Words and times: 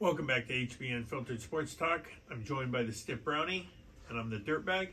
Welcome 0.00 0.26
back 0.26 0.48
to 0.48 0.52
HBN 0.52 1.06
Filtered 1.06 1.40
Sports 1.40 1.74
Talk. 1.74 2.06
I'm 2.30 2.44
joined 2.44 2.72
by 2.72 2.82
the 2.82 2.92
Stiff 2.92 3.22
Brownie, 3.24 3.68
and 4.08 4.18
I'm 4.18 4.28
the 4.28 4.38
Dirtbag. 4.38 4.88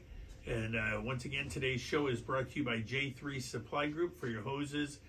And 0.47 0.75
uh, 0.75 1.01
once 1.03 1.25
again, 1.25 1.49
today's 1.49 1.81
show 1.81 2.07
is 2.07 2.21
brought 2.21 2.49
to 2.51 2.59
you 2.59 2.63
by 2.63 2.77
J3 2.77 3.41
Supply 3.41 3.87
Group 3.87 4.17
for 4.19 4.27
your 4.27 4.41
hoses 4.41 4.99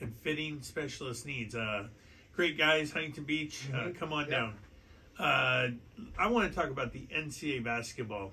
and 0.00 0.14
fitting 0.14 0.60
specialist 0.62 1.26
needs. 1.26 1.54
Uh, 1.54 1.88
great 2.34 2.58
guys, 2.58 2.92
Huntington 2.92 3.24
Beach, 3.24 3.68
uh, 3.74 3.90
come 3.98 4.12
on 4.12 4.22
Yep. 4.22 4.30
down. 4.30 4.54
Uh, 5.18 5.68
I 6.18 6.26
want 6.28 6.50
to 6.50 6.54
talk 6.58 6.70
about 6.70 6.92
the 6.92 7.06
NCAA 7.14 7.62
basketball. 7.62 8.32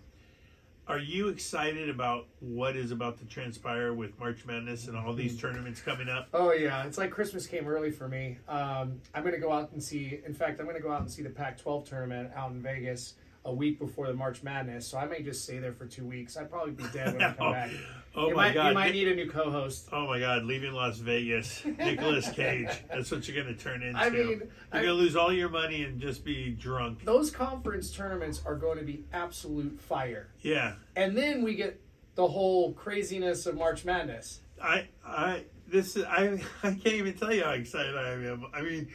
Are 0.90 0.98
you 0.98 1.28
excited 1.28 1.88
about 1.88 2.26
what 2.40 2.76
is 2.76 2.90
about 2.90 3.20
to 3.20 3.26
transpire 3.26 3.94
with 3.94 4.18
March 4.18 4.44
Madness 4.48 4.88
and 4.88 4.98
all 4.98 5.14
these 5.14 5.40
tournaments 5.40 5.80
coming 5.82 6.10
up? 6.10 6.30
Oh 6.34 6.52
yeah, 6.52 6.84
it's 6.84 6.98
like 6.98 7.12
Christmas 7.12 7.46
came 7.46 7.68
early 7.68 7.92
for 7.92 8.08
me. 8.08 8.40
Um, 8.48 9.00
I'm 9.14 9.22
going 9.22 9.36
to 9.36 9.40
go 9.40 9.52
out 9.52 9.72
and 9.72 9.84
see. 9.84 10.20
In 10.26 10.34
fact, 10.34 10.60
I'm 10.60 10.66
going 10.66 10.78
to 10.78 10.82
go 10.82 10.92
out 10.92 11.02
and 11.02 11.12
see 11.12 11.22
the 11.22 11.30
Pac-12 11.30 11.86
tournament 11.86 12.32
out 12.36 12.50
in 12.50 12.60
Vegas 12.60 13.14
a 13.46 13.54
week 13.54 13.80
before 13.80 14.08
the 14.08 14.14
March 14.14 14.44
Madness. 14.44 14.88
So 14.88 14.98
I 14.98 15.06
may 15.06 15.22
just 15.22 15.44
stay 15.44 15.60
there 15.60 15.74
for 15.74 15.86
two 15.86 16.06
weeks. 16.06 16.38
I'd 16.38 16.50
probably 16.50 16.72
be 16.74 16.84
dead 16.94 17.14
when 17.14 17.24
I 17.24 17.34
come 17.34 17.48
oh. 17.48 17.52
back. 17.54 17.72
Oh 18.16 18.30
you 18.30 18.36
my 18.36 18.48
might, 18.48 18.54
God! 18.56 18.68
You 18.70 18.74
might 18.74 18.94
need 18.94 19.08
a 19.08 19.16
new 19.16 19.30
co-host. 19.30 19.88
Oh 19.92 20.08
my 20.08 20.20
God! 20.20 20.44
Leaving 20.44 20.74
Las 20.74 20.98
Vegas, 20.98 21.64
Nicolas 21.78 22.30
Cage. 22.32 22.68
That's 22.90 23.12
what 23.12 23.28
you're 23.28 23.42
going 23.42 23.56
to 23.56 23.64
turn 23.64 23.84
into. 23.84 24.00
I 24.00 24.10
mean, 24.10 24.28
you're 24.28 24.40
going 24.72 24.86
to 24.86 24.94
lose 24.94 25.16
all 25.16 25.32
your 25.32 25.50
money 25.50 25.84
and 25.84 26.02
just 26.02 26.26
be 26.26 26.50
drunk. 26.50 27.06
Those 27.06 27.30
conference 27.30 27.92
tournaments 27.92 28.42
are 28.48 28.56
going 28.56 28.80
to 28.80 28.84
be 28.84 29.04
absolute 29.14 29.80
fire. 29.80 30.30
Yeah, 30.42 30.74
And 30.96 31.16
then 31.16 31.44
we 31.44 31.54
get 31.54 31.80
the 32.16 32.28
whole 32.28 32.74
craziness 32.74 33.46
of 33.46 33.56
March 33.56 33.86
Madness. 33.86 34.42
I, 34.62 34.88
I, 35.06 35.44
this, 35.68 35.96
is, 35.96 36.04
I, 36.04 36.42
I 36.64 36.72
can't 36.72 36.88
even 36.88 37.14
tell 37.14 37.34
you 37.34 37.44
how 37.44 37.52
excited 37.52 37.96
I 37.96 38.12
am. 38.12 38.46
I 38.54 38.62
mean, 38.62 38.90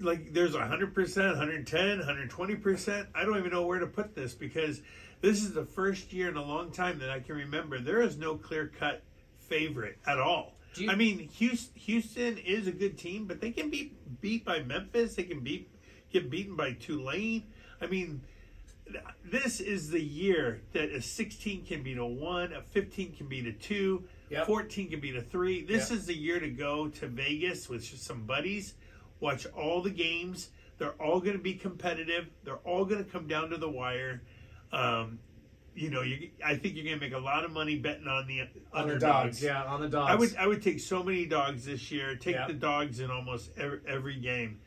like, 0.00 0.32
there's 0.32 0.54
100 0.54 0.94
percent, 0.94 1.28
110, 1.28 1.98
120 1.98 2.54
percent. 2.56 3.08
I 3.14 3.24
don't 3.24 3.38
even 3.38 3.50
know 3.50 3.66
where 3.66 3.78
to 3.78 3.86
put 3.86 4.14
this 4.14 4.34
because 4.34 4.80
this 5.20 5.42
is 5.42 5.52
the 5.52 5.64
first 5.64 6.12
year 6.12 6.28
in 6.28 6.36
a 6.36 6.42
long 6.44 6.70
time 6.70 6.98
that 7.00 7.10
I 7.10 7.20
can 7.20 7.34
remember 7.36 7.78
there 7.78 8.02
is 8.02 8.16
no 8.16 8.36
clear 8.36 8.68
cut 8.78 9.02
favorite 9.38 9.98
at 10.06 10.18
all. 10.18 10.54
You- 10.74 10.90
I 10.90 10.94
mean, 10.94 11.18
Houston, 11.38 11.72
Houston 11.80 12.38
is 12.38 12.66
a 12.66 12.72
good 12.72 12.96
team, 12.98 13.26
but 13.26 13.40
they 13.40 13.50
can 13.50 13.70
be 13.70 13.92
beat 14.20 14.44
by 14.44 14.62
Memphis. 14.62 15.14
They 15.14 15.24
can 15.24 15.40
beat 15.40 15.70
get 16.10 16.30
beaten 16.30 16.56
by 16.56 16.72
Tulane. 16.72 17.44
I 17.80 17.86
mean, 17.86 18.22
this 19.24 19.60
is 19.60 19.90
the 19.90 20.00
year 20.02 20.62
that 20.72 20.90
a 20.90 21.02
16 21.02 21.66
can 21.66 21.82
beat 21.82 21.98
a 21.98 22.04
one, 22.06 22.52
a 22.54 22.62
15 22.62 23.12
can 23.14 23.26
beat 23.28 23.46
a 23.46 23.52
two, 23.52 24.04
Yep. 24.30 24.46
14 24.46 24.90
can 24.90 25.00
beat 25.00 25.16
a 25.16 25.22
three. 25.22 25.62
This 25.64 25.90
Yep. 25.90 25.98
is 25.98 26.06
the 26.06 26.14
year 26.16 26.38
to 26.40 26.48
go 26.48 26.88
to 26.88 27.06
Vegas 27.08 27.68
with 27.68 27.84
some 27.84 28.24
buddies, 28.24 28.74
watch 29.20 29.46
all 29.46 29.82
the 29.82 29.90
games. 29.90 30.50
They're 30.78 30.92
all 31.02 31.20
going 31.20 31.36
to 31.36 31.42
be 31.42 31.54
competitive. 31.54 32.28
They're 32.44 32.56
all 32.58 32.84
going 32.84 33.04
to 33.04 33.10
come 33.10 33.26
down 33.26 33.50
to 33.50 33.56
the 33.56 33.68
wire. 33.68 34.22
Um, 34.72 35.18
you 35.74 35.90
know, 35.90 36.02
you, 36.02 36.30
I 36.44 36.56
think 36.56 36.74
you're 36.74 36.84
going 36.84 36.98
to 36.98 37.04
make 37.04 37.14
a 37.14 37.18
lot 37.18 37.44
of 37.44 37.50
money 37.52 37.76
betting 37.76 38.06
on 38.08 38.26
the 38.26 38.40
the 38.72 38.78
underdogs. 38.78 39.00
dogs, 39.00 39.42
yeah, 39.42 39.64
on 39.64 39.80
the 39.80 39.88
dogs. 39.88 40.10
I 40.10 40.14
would 40.16 40.36
I 40.36 40.46
would 40.46 40.62
take 40.62 40.80
so 40.80 41.02
many 41.02 41.24
dogs 41.26 41.64
this 41.64 41.90
year. 41.90 42.16
Take 42.16 42.34
Yeah. 42.34 42.46
the 42.46 42.52
dogs 42.54 43.00
in 43.00 43.10
almost 43.10 43.50
every, 43.56 43.80
every 43.86 44.16
game. 44.16 44.60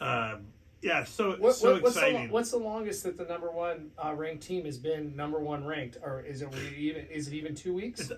Um, 0.00 0.48
yeah, 0.82 1.04
so 1.04 1.36
What, 1.36 1.54
so 1.54 1.72
what- 1.74 1.82
what's, 1.84 1.94
the, 1.94 2.00
exciting. 2.02 2.26
lo- 2.28 2.32
what's 2.34 2.50
the 2.50 2.58
longest 2.58 3.04
that 3.04 3.16
the 3.16 3.24
number 3.24 3.50
one 3.50 3.90
uh, 4.02 4.12
ranked 4.14 4.42
team 4.44 4.64
has 4.66 4.76
been 4.76 5.16
number 5.16 5.38
one 5.40 5.64
ranked, 5.64 5.98
or 6.02 6.20
is 6.20 6.42
it 6.42 6.48
even? 6.76 7.06
Is 7.06 7.28
it 7.28 7.34
even 7.34 7.54
two 7.54 7.72
weeks? 7.74 8.10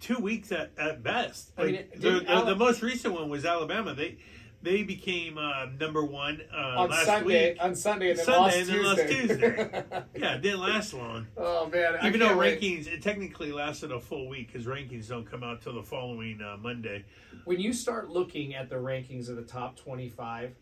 Two 0.00 0.16
weeks 0.18 0.50
at, 0.50 0.72
at 0.78 1.02
best. 1.02 1.52
I 1.56 1.64
mean, 1.64 1.74
it- 1.76 2.00
the, 2.00 2.20
the, 2.26 2.42
the 2.46 2.56
most 2.56 2.82
recent 2.82 3.14
one 3.14 3.28
was 3.30 3.44
Alabama. 3.44 3.94
They 3.94 4.16
they 4.62 4.82
became 4.82 5.38
uh, 5.38 5.66
number 5.78 6.04
one 6.04 6.40
uh, 6.54 6.56
on 6.82 6.90
last 6.90 7.06
Sunday, 7.06 7.50
week. 7.52 7.58
on 7.60 7.74
Sunday, 7.74 8.10
and 8.10 8.18
then 8.18 8.24
Sunday 8.26 8.40
lost 8.40 8.56
and 8.56 8.68
then 8.68 8.84
lost 8.84 9.08
Tuesday. 9.08 9.84
Yeah, 10.16 10.34
it 10.36 10.42
didn't 10.42 10.60
last 10.60 10.94
long. 10.94 11.26
oh 11.36 11.66
man, 11.68 11.96
Even 12.04 12.20
though 12.20 12.26
can't 12.28 12.38
wait. 12.38 12.60
rankings, 12.60 12.86
it 12.86 13.02
technically 13.02 13.50
lasted 13.52 13.90
a 13.92 13.98
full 14.00 14.28
week 14.28 14.52
because 14.52 14.66
rankings 14.66 15.08
don't 15.08 15.28
come 15.28 15.42
out 15.42 15.62
till 15.62 15.74
the 15.74 15.82
following 15.82 16.40
uh, 16.40 16.56
Monday. 16.58 17.04
when 17.44 17.58
you 17.58 17.72
start 17.72 18.08
looking 18.10 18.54
at 18.54 18.68
the 18.68 18.76
rankings 18.76 19.28
of 19.28 19.36
the 19.36 19.42
top 19.42 19.76
twenty-five, 19.76 20.54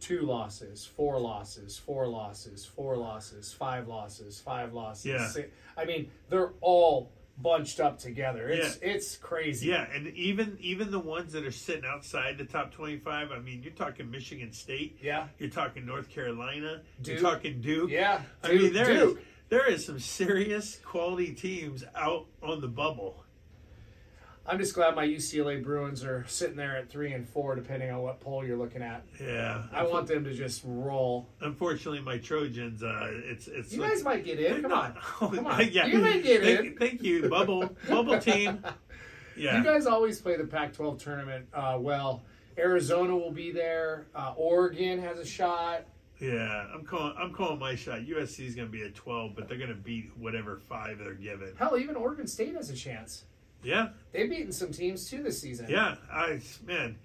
two 0.00 0.20
losses, 0.22 0.84
four 0.84 1.18
losses, 1.18 1.78
four 1.78 2.06
losses, 2.08 2.64
four 2.66 2.96
losses, 2.96 3.52
five 3.52 3.88
losses, 3.88 4.38
five 4.40 4.72
losses. 4.74 5.06
Yeah. 5.06 5.26
six- 5.28 5.50
I 5.76 5.84
mean, 5.86 6.10
they're 6.28 6.52
all 6.60 7.10
bunched 7.42 7.80
up 7.80 7.98
together. 7.98 8.48
It's 8.48 8.78
it's 8.82 9.16
crazy. 9.16 9.68
Yeah, 9.68 9.86
and 9.94 10.08
even 10.08 10.56
even 10.60 10.90
the 10.90 10.98
ones 10.98 11.32
that 11.32 11.44
are 11.44 11.50
sitting 11.50 11.84
outside 11.86 12.38
the 12.38 12.44
top 12.44 12.72
twenty-five. 12.72 13.30
I 13.32 13.38
mean, 13.38 13.62
you're 13.62 13.72
talking 13.72 14.10
Michigan 14.10 14.52
State. 14.52 14.98
Yeah. 15.02 15.28
You're 15.38 15.50
talking 15.50 15.86
North 15.86 16.10
Carolina. 16.10 16.82
Duke. 17.02 17.20
You're 17.20 17.30
talking 17.30 17.60
Duke. 17.60 17.90
Yeah, 17.90 18.22
I 18.42 18.48
mean, 18.48 18.58
Duke- 18.58 18.72
there 18.74 18.90
is, 18.90 19.14
there 19.48 19.70
is 19.70 19.86
some 19.86 19.98
serious 20.00 20.76
quality 20.84 21.32
teams 21.34 21.84
out 21.94 22.26
on 22.42 22.60
the 22.60 22.68
bubble. 22.68 23.24
I'm 24.46 24.58
just 24.58 24.74
glad 24.74 24.96
my 24.96 25.06
UCLA 25.06 25.62
Bruins 25.62 26.02
are 26.02 26.24
sitting 26.26 26.56
there 26.56 26.76
at 26.76 26.90
three 26.90 27.12
and 27.12 27.28
four, 27.28 27.54
depending 27.54 27.90
on 27.90 28.02
what 28.02 28.20
poll 28.20 28.44
you're 28.44 28.56
looking 28.56 28.82
at. 28.82 29.04
Yeah, 29.20 29.64
I 29.72 29.84
want 29.84 30.06
them 30.06 30.24
to 30.24 30.32
just 30.34 30.62
roll. 30.64 31.28
Unfortunately, 31.40 32.00
my 32.00 32.18
Trojans. 32.18 32.82
Uh, 32.82 33.10
it's 33.12 33.48
it's. 33.48 33.72
You 33.72 33.80
guys 33.82 34.02
might 34.02 34.24
get 34.24 34.40
in. 34.40 34.62
Come 34.62 34.70
not- 34.70 34.96
on, 35.20 35.36
come 35.36 35.46
on. 35.46 35.68
yeah. 35.72 35.86
You 35.86 35.98
may 35.98 36.20
get 36.20 36.42
thank, 36.42 36.60
in. 36.60 36.76
Thank 36.76 37.02
you, 37.02 37.28
bubble 37.28 37.68
bubble 37.88 38.18
team. 38.18 38.64
Yeah. 39.36 39.56
You 39.56 39.64
guys 39.64 39.86
always 39.86 40.20
play 40.20 40.36
the 40.36 40.44
Pac-12 40.44 40.98
tournament 40.98 41.46
uh, 41.54 41.78
well. 41.80 42.24
Arizona 42.58 43.16
will 43.16 43.30
be 43.30 43.52
there. 43.52 44.06
Uh, 44.14 44.34
Oregon 44.36 45.00
has 45.00 45.18
a 45.18 45.24
shot. 45.24 45.86
Yeah, 46.20 46.66
I'm 46.74 46.84
calling. 46.84 47.14
I'm 47.18 47.32
calling 47.32 47.58
my 47.58 47.74
shot. 47.74 48.00
USC 48.00 48.46
is 48.46 48.54
going 48.54 48.68
to 48.68 48.72
be 48.72 48.82
a 48.82 48.90
12, 48.90 49.34
but 49.34 49.48
they're 49.48 49.56
going 49.56 49.70
to 49.70 49.76
beat 49.76 50.10
whatever 50.18 50.60
five 50.68 50.98
they're 50.98 51.14
given. 51.14 51.54
Hell, 51.58 51.78
even 51.78 51.96
Oregon 51.96 52.26
State 52.26 52.54
has 52.54 52.68
a 52.68 52.74
chance. 52.76 53.24
Yeah, 53.62 53.88
They've 54.12 54.28
beaten 54.30 54.52
some 54.52 54.72
teams 54.72 55.08
too 55.08 55.22
this 55.22 55.40
season. 55.40 55.66
yeah. 55.68 55.96
I 56.12 56.40
man, 56.66 56.96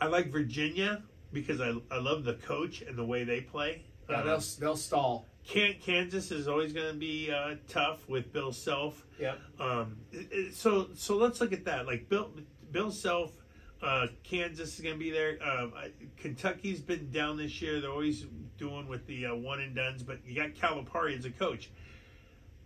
I 0.00 0.06
like 0.06 0.30
Virginia 0.32 1.02
because 1.32 1.60
I 1.60 1.74
I 1.90 1.98
love 1.98 2.24
the 2.24 2.34
coach 2.34 2.82
and 2.82 2.96
the 2.96 3.04
way 3.04 3.24
they 3.24 3.40
play. 3.40 3.82
Yeah, 4.10 4.16
Uh, 4.16 4.22
they'll 4.24 4.42
they'll 4.60 4.76
stall. 4.76 5.26
Can't 5.46 5.80
Kansas 5.80 6.30
is 6.30 6.46
always 6.48 6.72
going 6.72 6.88
to 6.92 6.98
be 6.98 7.30
uh, 7.30 7.54
tough 7.68 8.06
with 8.08 8.32
Bill 8.32 8.52
Self. 8.52 9.06
Yep. 9.18 9.38
Um, 9.60 9.96
it- 10.12 10.28
it- 10.32 10.54
so 10.54 10.88
so 10.94 11.16
let's 11.16 11.40
look 11.40 11.52
at 11.52 11.64
that. 11.66 11.86
Like 11.86 12.08
Bill 12.08 12.30
Bill 12.72 12.90
Self, 12.90 13.32
uh, 13.80 14.08
Kansas 14.24 14.74
is 14.74 14.80
going 14.80 14.96
to 14.96 14.98
be 14.98 15.10
there. 15.10 15.38
Um, 15.42 15.72
Kentucky's 16.16 16.80
been 16.80 17.10
down 17.10 17.36
this 17.36 17.62
year. 17.62 17.80
They're 17.80 17.90
always 17.90 18.26
doing 18.58 18.88
with 18.88 19.06
the 19.06 19.26
uh, 19.26 19.34
one 19.36 19.60
and 19.60 19.74
duns, 19.74 20.02
but 20.02 20.18
you 20.26 20.34
got 20.34 20.50
Calipari 20.54 21.16
as 21.16 21.24
a 21.24 21.30
coach. 21.30 21.70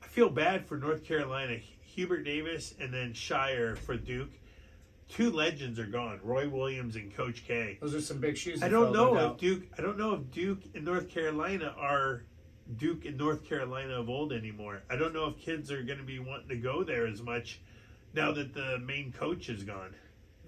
I 0.02 0.06
feel 0.06 0.28
bad 0.30 0.66
for 0.66 0.76
North 0.78 1.04
Carolina. 1.04 1.58
Hubert 1.94 2.24
Davis 2.24 2.74
and 2.80 2.92
then 2.92 3.12
Scheyer 3.12 3.76
for 3.76 3.96
Duke. 3.96 4.30
Two 5.08 5.30
legends 5.30 5.78
are 5.78 5.86
gone. 5.86 6.20
Roy 6.22 6.48
Williams 6.48 6.96
and 6.96 7.14
Coach 7.14 7.44
K. 7.46 7.76
Those 7.82 7.94
are 7.94 8.00
some 8.00 8.18
big 8.18 8.36
shoes. 8.36 8.62
I 8.62 8.68
don't 8.68 8.92
know 8.92 9.12
no 9.12 9.14
if 9.14 9.20
doubt. 9.20 9.38
Duke. 9.38 9.62
I 9.78 9.82
don't 9.82 9.98
know 9.98 10.14
if 10.14 10.30
Duke 10.30 10.60
and 10.74 10.84
North 10.84 11.10
Carolina 11.10 11.74
are 11.78 12.22
Duke 12.78 13.04
and 13.04 13.18
North 13.18 13.44
Carolina 13.44 14.00
of 14.00 14.08
old 14.08 14.32
anymore. 14.32 14.82
I 14.88 14.96
don't 14.96 15.12
know 15.12 15.26
if 15.26 15.36
kids 15.38 15.70
are 15.70 15.82
going 15.82 15.98
to 15.98 16.04
be 16.04 16.18
wanting 16.18 16.48
to 16.48 16.56
go 16.56 16.82
there 16.82 17.06
as 17.06 17.20
much 17.20 17.60
now 18.14 18.32
that 18.32 18.54
the 18.54 18.78
main 18.78 19.12
coach 19.12 19.50
is 19.50 19.64
gone. 19.64 19.94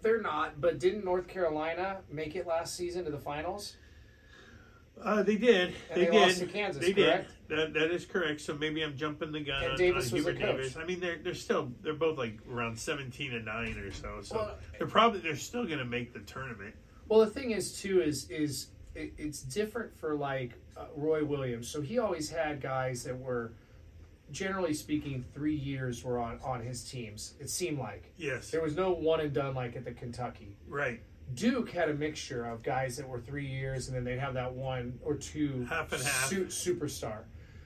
They're 0.00 0.22
not. 0.22 0.60
But 0.62 0.78
didn't 0.78 1.04
North 1.04 1.28
Carolina 1.28 1.98
make 2.10 2.34
it 2.34 2.46
last 2.46 2.74
season 2.74 3.04
to 3.04 3.10
the 3.10 3.18
finals? 3.18 3.76
Uh, 5.02 5.22
they 5.22 5.36
did. 5.36 5.74
And 5.90 6.00
they, 6.00 6.04
they 6.06 6.10
did. 6.10 6.20
lost 6.20 6.38
to 6.38 6.46
Kansas, 6.46 6.82
They 6.84 6.92
correct? 6.92 7.30
did. 7.48 7.58
That 7.58 7.74
that 7.74 7.90
is 7.90 8.06
correct. 8.06 8.40
So 8.40 8.54
maybe 8.54 8.82
I'm 8.82 8.96
jumping 8.96 9.30
the 9.32 9.40
gun 9.40 9.62
And 9.62 9.72
on, 9.72 9.78
Davis 9.78 10.10
on 10.12 10.18
was 10.18 10.24
Hubert. 10.26 10.38
Davis. 10.40 10.76
I 10.76 10.84
mean, 10.84 11.00
they're 11.00 11.18
they're 11.18 11.34
still 11.34 11.70
they're 11.82 11.92
both 11.94 12.16
like 12.16 12.38
around 12.50 12.78
17 12.78 13.34
and 13.34 13.44
nine 13.44 13.76
or 13.78 13.92
so. 13.92 14.20
So 14.22 14.36
Well, 14.36 14.56
they're 14.78 14.86
probably 14.86 15.20
they're 15.20 15.36
still 15.36 15.66
going 15.66 15.78
to 15.78 15.84
make 15.84 16.12
the 16.14 16.20
tournament. 16.20 16.74
Well, 17.08 17.20
the 17.20 17.26
thing 17.30 17.50
is 17.50 17.78
too 17.80 18.00
is 18.00 18.30
is 18.30 18.68
it, 18.94 19.12
it's 19.18 19.42
different 19.42 19.94
for 19.98 20.14
like 20.14 20.52
uh, 20.76 20.86
Roy 20.96 21.22
Williams. 21.24 21.68
So 21.68 21.82
he 21.82 21.98
always 21.98 22.30
had 22.30 22.62
guys 22.62 23.04
that 23.04 23.18
were, 23.18 23.52
generally 24.30 24.72
speaking, 24.72 25.24
three 25.34 25.54
years 25.54 26.02
were 26.02 26.18
on 26.18 26.38
on 26.42 26.62
his 26.62 26.82
teams. 26.88 27.34
It 27.40 27.50
seemed 27.50 27.78
like 27.78 28.10
Yes. 28.16 28.50
there 28.50 28.62
was 28.62 28.74
no 28.74 28.92
one 28.92 29.20
and 29.20 29.32
done 29.34 29.54
like 29.54 29.76
at 29.76 29.84
the 29.84 29.92
Kentucky. 29.92 30.56
Right. 30.66 31.02
Duke 31.32 31.70
had 31.70 31.88
a 31.88 31.94
mixture 31.94 32.44
of 32.44 32.62
guys 32.62 32.96
that 32.98 33.08
were 33.08 33.18
three 33.20 33.46
years, 33.46 33.88
and 33.88 33.96
then 33.96 34.04
they'd 34.04 34.18
have 34.18 34.34
that 34.34 34.52
one 34.52 34.98
or 35.02 35.14
two 35.14 35.66
Half 35.68 35.92
and 35.92 36.02
half. 36.02 36.28
su- 36.28 36.44
superstar. 36.46 37.22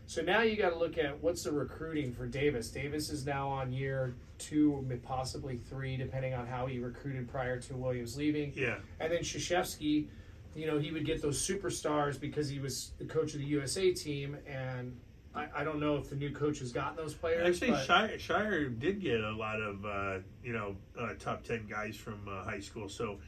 So 0.06 0.22
now 0.22 0.40
you 0.40 0.56
got 0.56 0.70
to 0.70 0.78
look 0.78 0.96
at 0.96 1.20
what's 1.22 1.42
the 1.42 1.52
recruiting 1.52 2.12
for 2.12 2.26
Davis. 2.26 2.70
Davis 2.70 3.10
is 3.10 3.26
now 3.26 3.48
on 3.48 3.72
year 3.72 4.14
two, 4.38 4.86
possibly 5.02 5.58
three, 5.58 5.96
depending 5.98 6.32
on 6.32 6.46
how 6.46 6.66
he 6.66 6.78
recruited 6.78 7.28
prior 7.28 7.60
to 7.60 7.76
Williams 7.76 8.16
leaving. 8.16 8.52
Yeah. 8.56 8.76
And 9.00 9.12
then 9.12 9.20
Krzyzewski, 9.20 10.06
you 10.54 10.66
know, 10.66 10.78
he 10.78 10.92
would 10.92 11.04
get 11.04 11.20
those 11.20 11.46
superstars 11.46 12.18
because 12.18 12.48
he 12.48 12.58
was 12.58 12.92
the 12.98 13.04
coach 13.04 13.34
of 13.34 13.40
the 13.40 13.46
USA 13.46 13.92
team. 13.92 14.38
And 14.46 14.96
I, 15.34 15.48
I 15.56 15.64
don't 15.64 15.78
know 15.78 15.96
if 15.96 16.08
the 16.08 16.16
new 16.16 16.30
coach 16.30 16.60
has 16.60 16.72
gotten 16.72 16.96
those 16.96 17.12
players. 17.12 17.46
Actually, 17.62 17.72
but 17.72 17.86
Scheyer, 17.86 18.14
Scheyer 18.18 18.78
did 18.78 19.02
get 19.02 19.20
a 19.20 19.32
lot 19.32 19.60
of 19.60 19.84
uh, 19.84 20.18
you 20.42 20.54
know 20.54 20.74
uh, 20.98 21.10
top 21.18 21.44
ten 21.44 21.66
guys 21.68 21.96
from 21.96 22.26
uh, 22.26 22.44
high 22.44 22.60
school, 22.60 22.88
so 22.88 23.18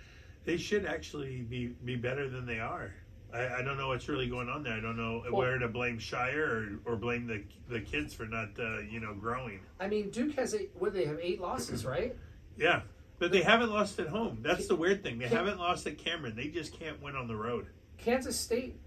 they 0.45 0.57
should 0.57 0.87
actually 0.87 1.43
be 1.43 1.69
be 1.85 1.97
better 1.97 2.29
than 2.29 2.47
they 2.47 2.61
are. 2.61 2.93
I, 3.33 3.59
I 3.59 3.63
don't 3.63 3.77
know 3.77 3.89
what's 3.89 4.09
really 4.09 4.29
going 4.29 4.49
on 4.49 4.63
there. 4.63 4.73
I 4.73 4.81
don't 4.81 4.97
know 4.97 5.23
well, 5.25 5.33
where 5.33 5.59
to 5.59 5.69
blame 5.69 5.99
Scheyer 5.99 6.81
or, 6.87 6.93
or 6.93 6.97
blame 6.97 7.27
the 7.27 7.43
the 7.69 7.81
kids 7.81 8.15
for 8.15 8.27
not 8.27 8.51
uh, 8.59 8.81
you 8.81 9.01
know 9.01 9.15
growing. 9.15 9.61
I 9.79 9.89
mean, 9.89 10.11
Duke 10.11 10.35
has 10.37 10.55
eight. 10.55 10.71
What 10.79 10.93
they 10.93 11.05
have 11.05 11.19
eight 11.21 11.41
losses, 11.41 11.85
right? 11.85 12.17
Yeah, 12.59 12.83
but 13.19 13.33
they 13.33 13.41
haven't 13.41 13.71
lost 13.71 13.99
at 14.01 14.09
home. 14.09 14.41
That's 14.43 14.69
the 14.69 14.75
weird 14.75 15.03
thing. 15.03 15.19
They 15.19 15.29
haven't 15.29 15.59
lost 15.59 15.87
at 15.87 15.97
Cameron. 15.97 16.37
They 16.37 16.49
just 16.49 16.79
can't 16.79 17.01
win 17.01 17.17
on 17.17 17.27
the 17.27 17.37
road. 17.37 17.69
Kansas 17.97 18.39
State, 18.39 18.79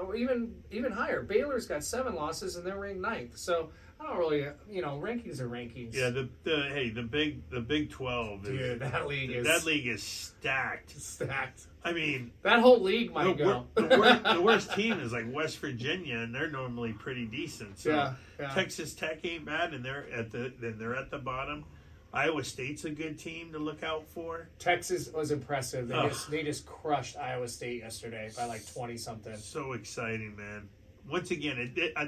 or 0.00 0.14
even 0.14 0.54
even 0.70 0.92
higher. 0.92 1.22
Baylor's 1.22 1.66
got 1.66 1.82
seven 1.82 2.14
losses 2.14 2.54
and 2.54 2.64
they're 2.64 2.78
ranked 2.78 3.00
ninth. 3.00 3.36
So 3.36 3.70
I 3.98 4.06
don't 4.06 4.18
really, 4.18 4.46
you 4.70 4.82
know, 4.82 5.00
rankings 5.02 5.40
are 5.40 5.48
rankings. 5.48 5.94
Yeah, 5.94 6.10
the, 6.10 6.28
the 6.44 6.68
hey, 6.70 6.90
the 6.90 7.02
big 7.02 7.48
the 7.50 7.60
Big 7.60 7.90
Twelve. 7.90 8.44
Is, 8.46 8.58
Dude, 8.58 8.80
that 8.80 9.06
league 9.06 9.30
is 9.30 9.46
that 9.46 9.64
league 9.64 9.86
is 9.86 10.02
stacked. 10.02 11.00
Stacked. 11.00 11.62
I 11.82 11.92
mean, 11.92 12.32
that 12.42 12.60
whole 12.60 12.82
league 12.82 13.12
might 13.12 13.36
the, 13.38 13.44
go. 13.44 13.66
the, 13.74 13.98
worst, 13.98 14.24
the, 14.24 14.42
worst, 14.42 14.72
team 14.74 15.00
is 15.00 15.12
like 15.12 15.32
West 15.32 15.58
Virginia, 15.58 16.18
and 16.18 16.34
they're 16.34 16.50
normally 16.50 16.92
pretty 16.92 17.24
decent. 17.24 17.78
So 17.78 17.90
yeah, 17.90 18.14
yeah. 18.38 18.54
Texas 18.54 18.92
Tech 18.92 19.24
ain't 19.24 19.46
bad, 19.46 19.72
and 19.72 19.84
they're 19.84 20.06
at 20.12 20.30
the 20.30 20.52
then 20.60 20.76
they're 20.78 20.96
at 20.96 21.10
the 21.10 21.18
bottom. 21.18 21.64
Iowa 22.12 22.44
State's 22.44 22.84
a 22.84 22.90
good 22.90 23.18
team 23.18 23.52
to 23.52 23.58
look 23.58 23.82
out 23.82 24.06
for. 24.08 24.48
Texas 24.58 25.08
was 25.12 25.30
impressive. 25.30 25.88
They 25.88 25.94
Ugh. 25.94 26.10
just 26.10 26.30
they 26.30 26.42
just 26.42 26.66
crushed 26.66 27.16
Iowa 27.16 27.48
State 27.48 27.82
yesterday 27.82 28.30
by 28.36 28.46
like 28.46 28.70
twenty 28.72 28.96
something. 28.96 29.36
So 29.36 29.72
exciting, 29.72 30.34
man! 30.36 30.68
Once 31.10 31.30
again, 31.30 31.58
it, 31.58 31.78
it, 31.78 31.92
uh, 31.96 32.06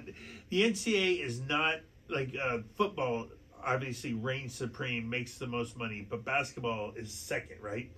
the 0.49 0.63
NCAA 0.63 1.25
is 1.25 1.41
not 1.41 1.77
like 2.09 2.35
uh, 2.43 2.59
football. 2.77 3.29
Obviously, 3.65 4.15
reigns 4.15 4.55
supreme, 4.55 5.09
makes 5.11 5.37
the 5.37 5.47
most 5.47 5.77
money, 5.77 6.07
but 6.09 6.25
basketball 6.25 6.93
is 6.97 7.13
second, 7.13 7.61
right? 7.61 7.91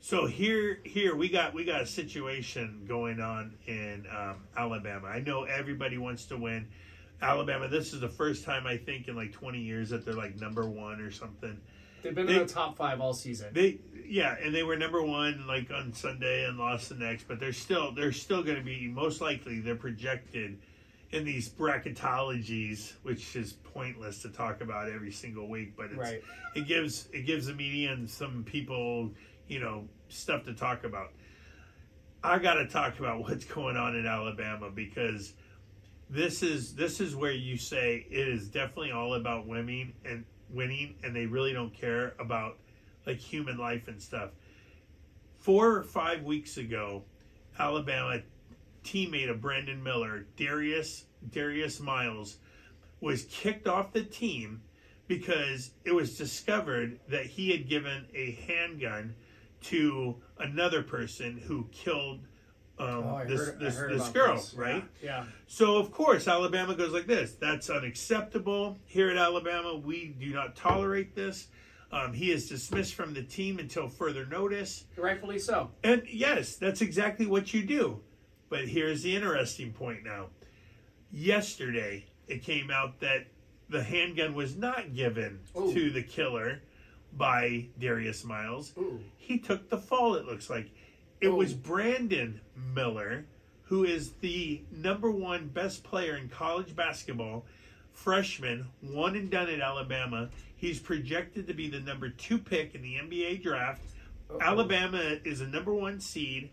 So 0.00 0.26
here, 0.26 0.80
here 0.84 1.16
we 1.16 1.30
got 1.30 1.54
we 1.54 1.64
got 1.64 1.80
a 1.80 1.86
situation 1.86 2.84
going 2.86 3.20
on 3.20 3.54
in 3.66 4.06
um, 4.14 4.44
Alabama. 4.56 5.08
I 5.08 5.20
know 5.20 5.44
everybody 5.44 5.96
wants 5.96 6.26
to 6.26 6.36
win. 6.36 6.68
Alabama. 7.22 7.68
This 7.68 7.94
is 7.94 8.00
the 8.00 8.08
first 8.08 8.44
time 8.44 8.66
I 8.66 8.76
think 8.76 9.08
in 9.08 9.16
like 9.16 9.32
20 9.32 9.58
years 9.58 9.90
that 9.90 10.04
they're 10.04 10.14
like 10.14 10.38
number 10.38 10.68
one 10.68 11.00
or 11.00 11.10
something. 11.10 11.58
They've 12.02 12.14
been 12.14 12.26
they, 12.26 12.34
in 12.34 12.46
the 12.46 12.52
top 12.52 12.76
five 12.76 13.00
all 13.00 13.14
season. 13.14 13.48
They 13.52 13.78
yeah, 14.06 14.36
and 14.42 14.54
they 14.54 14.62
were 14.62 14.76
number 14.76 15.02
one 15.02 15.46
like 15.46 15.70
on 15.70 15.92
Sunday 15.92 16.44
and 16.46 16.58
lost 16.58 16.88
the 16.88 16.94
next, 16.94 17.28
but 17.28 17.40
they're 17.40 17.52
still 17.52 17.92
they're 17.92 18.12
still 18.12 18.42
going 18.42 18.58
to 18.58 18.64
be 18.64 18.88
most 18.88 19.20
likely 19.20 19.60
they're 19.60 19.74
projected 19.74 20.58
in 21.10 21.24
these 21.24 21.48
bracketologies, 21.48 22.94
which 23.02 23.36
is 23.36 23.52
pointless 23.52 24.20
to 24.22 24.28
talk 24.28 24.60
about 24.60 24.90
every 24.90 25.12
single 25.12 25.48
week, 25.48 25.76
but 25.76 25.86
it's, 25.86 25.96
right. 25.96 26.22
it 26.54 26.66
gives 26.66 27.08
it 27.12 27.24
gives 27.26 27.46
the 27.46 27.54
media 27.54 27.92
and 27.92 28.08
some 28.08 28.42
people 28.44 29.10
you 29.48 29.60
know 29.60 29.88
stuff 30.08 30.44
to 30.44 30.54
talk 30.54 30.84
about. 30.84 31.12
I 32.22 32.38
got 32.38 32.54
to 32.54 32.66
talk 32.66 32.98
about 32.98 33.20
what's 33.28 33.44
going 33.44 33.76
on 33.76 33.94
in 33.94 34.06
Alabama 34.06 34.70
because 34.70 35.34
this 36.10 36.42
is 36.42 36.74
this 36.74 37.00
is 37.00 37.14
where 37.16 37.32
you 37.32 37.56
say 37.56 38.06
it 38.10 38.28
is 38.28 38.48
definitely 38.48 38.92
all 38.92 39.14
about 39.14 39.46
winning 39.46 39.92
and 40.04 40.24
winning, 40.50 40.94
and 41.02 41.14
they 41.14 41.26
really 41.26 41.52
don't 41.52 41.72
care 41.72 42.14
about 42.18 42.58
like 43.06 43.18
human 43.18 43.56
life 43.56 43.88
and 43.88 44.00
stuff. 44.00 44.30
Four 45.38 45.76
or 45.76 45.82
five 45.82 46.22
weeks 46.22 46.56
ago, 46.56 47.04
Alabama 47.58 48.22
teammate 48.84 49.30
of 49.30 49.40
Brandon 49.40 49.82
Miller, 49.82 50.26
Darius 50.36 51.04
Darius 51.30 51.80
Miles, 51.80 52.36
was 53.00 53.24
kicked 53.24 53.66
off 53.66 53.92
the 53.92 54.02
team 54.02 54.62
because 55.06 55.70
it 55.84 55.94
was 55.94 56.16
discovered 56.16 56.98
that 57.08 57.26
he 57.26 57.50
had 57.50 57.68
given 57.68 58.06
a 58.14 58.32
handgun 58.46 59.14
to 59.62 60.16
another 60.38 60.82
person 60.82 61.38
who 61.46 61.66
killed 61.72 62.20
um, 62.78 62.88
oh, 62.88 63.24
this 63.26 63.40
heard, 63.40 63.60
this, 63.60 63.76
this 63.76 64.08
girl, 64.08 64.34
this. 64.34 64.54
right? 64.54 64.84
Yeah. 65.02 65.18
yeah. 65.18 65.24
So 65.46 65.76
of 65.76 65.92
course 65.92 66.26
Alabama 66.26 66.74
goes 66.74 66.92
like 66.92 67.06
this. 67.06 67.32
That's 67.32 67.70
unacceptable. 67.70 68.78
Here 68.84 69.10
at 69.10 69.16
Alabama, 69.16 69.76
we 69.76 70.06
do 70.18 70.32
not 70.32 70.56
tolerate 70.56 71.14
this. 71.14 71.48
Um, 71.94 72.12
he 72.12 72.32
is 72.32 72.48
dismissed 72.48 72.94
from 72.94 73.14
the 73.14 73.22
team 73.22 73.60
until 73.60 73.88
further 73.88 74.26
notice. 74.26 74.84
Rightfully 74.96 75.38
so. 75.38 75.70
And 75.84 76.02
yes, 76.10 76.56
that's 76.56 76.80
exactly 76.80 77.24
what 77.26 77.54
you 77.54 77.62
do. 77.62 78.00
But 78.48 78.66
here's 78.66 79.02
the 79.02 79.14
interesting 79.14 79.72
point 79.72 80.02
now. 80.04 80.26
Yesterday, 81.12 82.06
it 82.26 82.42
came 82.42 82.68
out 82.70 82.98
that 82.98 83.28
the 83.68 83.82
handgun 83.82 84.34
was 84.34 84.56
not 84.56 84.94
given 84.94 85.38
Ooh. 85.56 85.72
to 85.72 85.90
the 85.90 86.02
killer 86.02 86.62
by 87.12 87.66
Darius 87.78 88.24
Miles. 88.24 88.72
Ooh. 88.76 88.98
He 89.16 89.38
took 89.38 89.70
the 89.70 89.78
fall, 89.78 90.16
it 90.16 90.26
looks 90.26 90.50
like. 90.50 90.70
It 91.20 91.28
oh. 91.28 91.36
was 91.36 91.54
Brandon 91.54 92.40
Miller, 92.74 93.26
who 93.62 93.84
is 93.84 94.12
the 94.20 94.62
number 94.72 95.12
one 95.12 95.46
best 95.46 95.84
player 95.84 96.16
in 96.16 96.28
college 96.28 96.74
basketball, 96.74 97.46
freshman, 97.94 98.66
one 98.82 99.16
and 99.16 99.30
done 99.30 99.48
at 99.48 99.60
Alabama. 99.60 100.28
He's 100.56 100.78
projected 100.78 101.46
to 101.46 101.54
be 101.54 101.70
the 101.70 101.80
number 101.80 102.10
two 102.10 102.38
pick 102.38 102.74
in 102.74 102.82
the 102.82 102.96
NBA 102.96 103.42
draft. 103.42 103.82
Uh-oh. 104.30 104.38
Alabama 104.40 105.18
is 105.24 105.40
a 105.40 105.46
number 105.46 105.72
one 105.72 106.00
seed. 106.00 106.50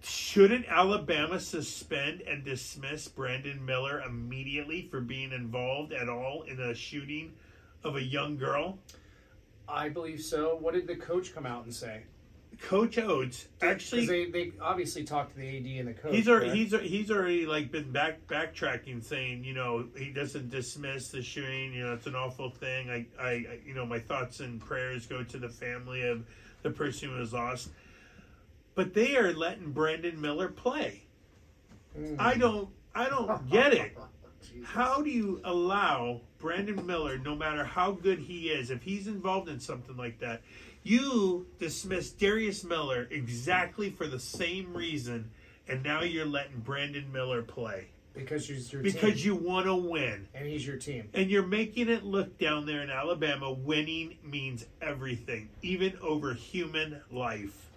Shouldn't 0.00 0.66
Alabama 0.68 1.40
suspend 1.40 2.20
and 2.22 2.44
dismiss 2.44 3.08
Brandon 3.08 3.64
Miller 3.64 4.00
immediately 4.00 4.88
for 4.90 5.00
being 5.00 5.32
involved 5.32 5.92
at 5.92 6.08
all 6.08 6.42
in 6.42 6.60
a 6.60 6.74
shooting 6.74 7.32
of 7.82 7.96
a 7.96 8.02
young 8.02 8.36
girl? 8.36 8.78
I 9.68 9.88
believe 9.88 10.22
so. 10.22 10.56
What 10.56 10.74
did 10.74 10.86
the 10.86 10.96
coach 10.96 11.34
come 11.34 11.44
out 11.44 11.64
and 11.64 11.74
say? 11.74 12.04
Coach 12.60 12.98
Oats 12.98 13.46
actually 13.62 14.06
they, 14.06 14.24
they 14.26 14.52
obviously 14.60 15.04
talked 15.04 15.34
to 15.34 15.38
the 15.38 15.58
AD 15.58 15.80
and 15.80 15.88
the 15.88 15.94
coach. 15.94 16.14
He's 16.14 16.28
already 16.28 16.64
he's 16.64 16.72
he's 16.80 17.10
already 17.10 17.46
like 17.46 17.70
been 17.70 17.92
back 17.92 18.26
backtracking, 18.26 19.02
saying 19.02 19.44
you 19.44 19.54
know 19.54 19.86
he 19.96 20.10
doesn't 20.10 20.50
dismiss 20.50 21.08
the 21.08 21.22
shooting. 21.22 21.72
You 21.72 21.86
know 21.86 21.94
it's 21.94 22.06
an 22.06 22.16
awful 22.16 22.50
thing. 22.50 22.90
I 22.90 23.06
I 23.22 23.58
you 23.64 23.74
know 23.74 23.86
my 23.86 24.00
thoughts 24.00 24.40
and 24.40 24.60
prayers 24.60 25.06
go 25.06 25.22
to 25.22 25.38
the 25.38 25.48
family 25.48 26.06
of 26.08 26.24
the 26.62 26.70
person 26.70 27.10
who 27.10 27.16
was 27.16 27.32
lost. 27.32 27.70
But 28.74 28.92
they 28.92 29.16
are 29.16 29.32
letting 29.32 29.72
Brandon 29.72 30.20
Miller 30.20 30.48
play. 30.48 31.04
Mm. 31.98 32.16
I 32.18 32.36
don't 32.36 32.68
I 32.94 33.08
don't 33.08 33.48
get 33.50 33.72
it. 33.72 33.96
How 34.64 35.02
do 35.02 35.10
you 35.10 35.40
allow 35.44 36.20
Brandon 36.38 36.84
Miller, 36.86 37.18
no 37.18 37.34
matter 37.34 37.64
how 37.64 37.92
good 37.92 38.18
he 38.18 38.48
is, 38.48 38.70
if 38.70 38.82
he's 38.82 39.06
involved 39.06 39.48
in 39.48 39.60
something 39.60 39.96
like 39.96 40.20
that, 40.20 40.42
you 40.82 41.46
dismiss 41.58 42.10
Darius 42.10 42.64
Miller 42.64 43.08
exactly 43.10 43.90
for 43.90 44.06
the 44.06 44.20
same 44.20 44.72
reason, 44.74 45.30
and 45.68 45.82
now 45.82 46.02
you're 46.02 46.26
letting 46.26 46.60
Brandon 46.60 47.10
Miller 47.12 47.42
play. 47.42 47.88
Because 48.14 48.48
he's 48.48 48.72
your 48.72 48.82
because 48.82 49.22
team. 49.22 49.26
you 49.26 49.34
want 49.36 49.66
to 49.66 49.74
win, 49.74 50.26
and 50.34 50.46
he's 50.46 50.66
your 50.66 50.76
team, 50.76 51.08
and 51.14 51.30
you're 51.30 51.46
making 51.46 51.88
it 51.88 52.04
look 52.04 52.36
down 52.38 52.66
there 52.66 52.82
in 52.82 52.90
Alabama. 52.90 53.52
Winning 53.52 54.18
means 54.24 54.66
everything, 54.82 55.48
even 55.62 55.96
over 56.02 56.34
human 56.34 57.00
life. 57.12 57.70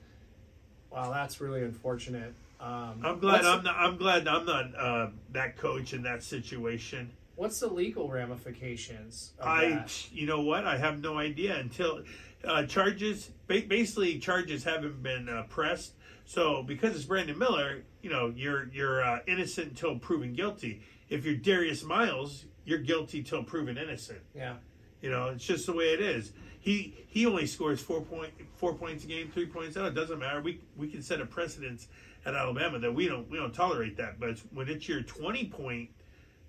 Wow, 0.89 1.12
that's 1.12 1.39
really 1.41 1.63
unfortunate. 1.63 2.34
Um, 2.62 3.01
I'm 3.03 3.20
glad 3.20 3.44
I'm 3.44 3.63
not. 3.63 3.75
I'm 3.75 3.98
glad 3.98 4.27
I'm 4.27 4.46
not 4.46 4.75
uh, 4.77 5.08
that 5.32 5.58
coach 5.58 5.94
in 5.94 6.03
that 6.03 6.22
situation. 6.22 7.12
What's 7.36 7.60
the 7.60 7.68
legal 7.68 8.08
ramifications? 8.08 9.32
I, 9.44 9.70
that? 9.70 10.12
you 10.12 10.27
know 10.27 10.41
what? 10.41 10.65
I 10.65 10.77
have 10.77 11.01
no 11.01 11.18
idea 11.18 11.58
until 11.58 12.03
uh, 12.46 12.65
charges. 12.68 13.32
basically, 13.48 14.20
charges 14.20 14.63
haven't 14.63 15.01
been 15.01 15.27
uh, 15.27 15.44
pressed. 15.50 15.94
So 16.25 16.62
because 16.62 16.96
it's 16.96 17.06
Brandon 17.06 17.38
Miller, 17.38 17.82
you 18.03 18.12
know 18.12 18.32
you're 18.36 18.70
you're 18.72 19.03
uh, 19.03 19.20
innocent 19.25 19.70
until 19.70 19.98
proven 19.98 20.34
guilty. 20.34 20.84
If 21.10 21.25
you're 21.25 21.36
Darius 21.36 21.84
Miles, 21.84 22.46
you're 22.63 22.80
guilty 22.80 23.24
till 23.24 23.44
proven 23.44 23.77
innocent. 23.77 24.22
Yeah. 24.36 24.58
You 25.01 25.10
know, 25.10 25.30
it's 25.30 25.44
just 25.44 25.65
the 25.65 25.74
way 25.74 25.94
it 25.94 26.00
is. 26.00 26.32
He 26.60 26.94
he 27.08 27.25
only 27.25 27.48
scores 27.48 27.82
four 27.82 28.01
point 28.01 28.34
four 28.56 28.75
points 28.75 29.03
a 29.03 29.08
game, 29.08 29.32
three 29.32 29.48
points 29.48 29.77
out. 29.77 29.88
It 29.88 29.96
doesn't 29.96 30.20
matter. 30.20 30.41
We 30.41 30.60
we 30.77 30.89
can 30.89 31.01
set 31.01 31.20
a 31.20 31.25
precedence 31.25 31.88
at 32.25 32.36
Alabama 32.36 32.80
that 32.80 32.94
we 32.94 33.08
don't 33.08 33.30
we 33.30 33.38
don't 33.38 33.54
tolerate 33.54 33.98
that. 33.98 34.20
But 34.20 34.40
when 34.54 34.70
it's 34.70 34.88
your 34.88 35.01
twenty 35.01 35.48
point, 35.48 35.90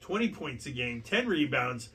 twenty 0.00 0.28
points 0.28 0.66
a 0.66 0.70
game, 0.70 1.02
ten 1.02 1.26
rebounds, 1.26 1.90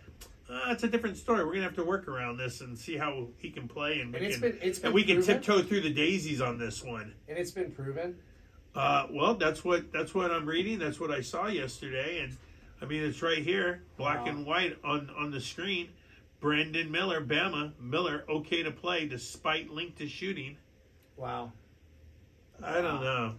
uh, 0.50 0.62
it's 0.70 0.84
a 0.84 0.88
different 0.88 1.18
story. 1.18 1.46
We're 1.46 1.54
gonna 1.54 1.64
have 1.64 1.76
to 1.76 1.84
work 1.84 2.08
around 2.08 2.38
this 2.38 2.62
and 2.62 2.78
see 2.78 2.98
how 2.98 3.28
he 3.38 3.50
can 3.50 3.68
play, 3.68 4.00
and, 4.00 4.16
and 4.16 4.26
we, 4.26 4.32
can, 4.32 4.42
been, 4.42 4.76
and 4.84 4.94
we 4.94 5.04
can 5.04 5.22
tiptoe 5.22 5.62
through 5.62 5.82
the 5.82 5.94
daisies 5.94 6.42
on 6.42 6.58
this 6.58 6.84
one. 6.84 7.14
And 7.28 7.38
it's 7.38 7.52
been 7.52 7.72
proven. 7.72 8.18
Uh, 8.76 9.08
well, 9.12 9.34
that's 9.34 9.64
what 9.64 9.92
that's 9.92 10.14
what 10.14 10.32
I'm 10.32 10.46
reading. 10.46 10.80
That's 10.80 11.00
what 11.00 11.12
I 11.12 11.22
saw 11.22 11.48
yesterday, 11.48 12.22
and 12.22 12.38
I 12.82 12.86
mean 12.86 13.04
it's 13.04 13.22
right 13.22 13.44
here, 13.44 13.84
black 13.98 14.26
wow. 14.26 14.32
and 14.32 14.46
white 14.46 14.78
on 14.84 15.10
on 15.18 15.32
the 15.32 15.42
screen. 15.42 15.90
Brandon 16.40 16.92
Miller, 16.92 17.20
Bama 17.20 17.72
Miller, 17.80 18.24
okay 18.30 18.62
to 18.62 18.72
play 18.72 19.08
despite 19.08 19.72
link 19.72 19.96
to 19.98 20.08
shooting. 20.08 20.56
Wow. 21.16 21.52
I 22.64 22.82
don't 22.82 23.02
know. 23.02 23.34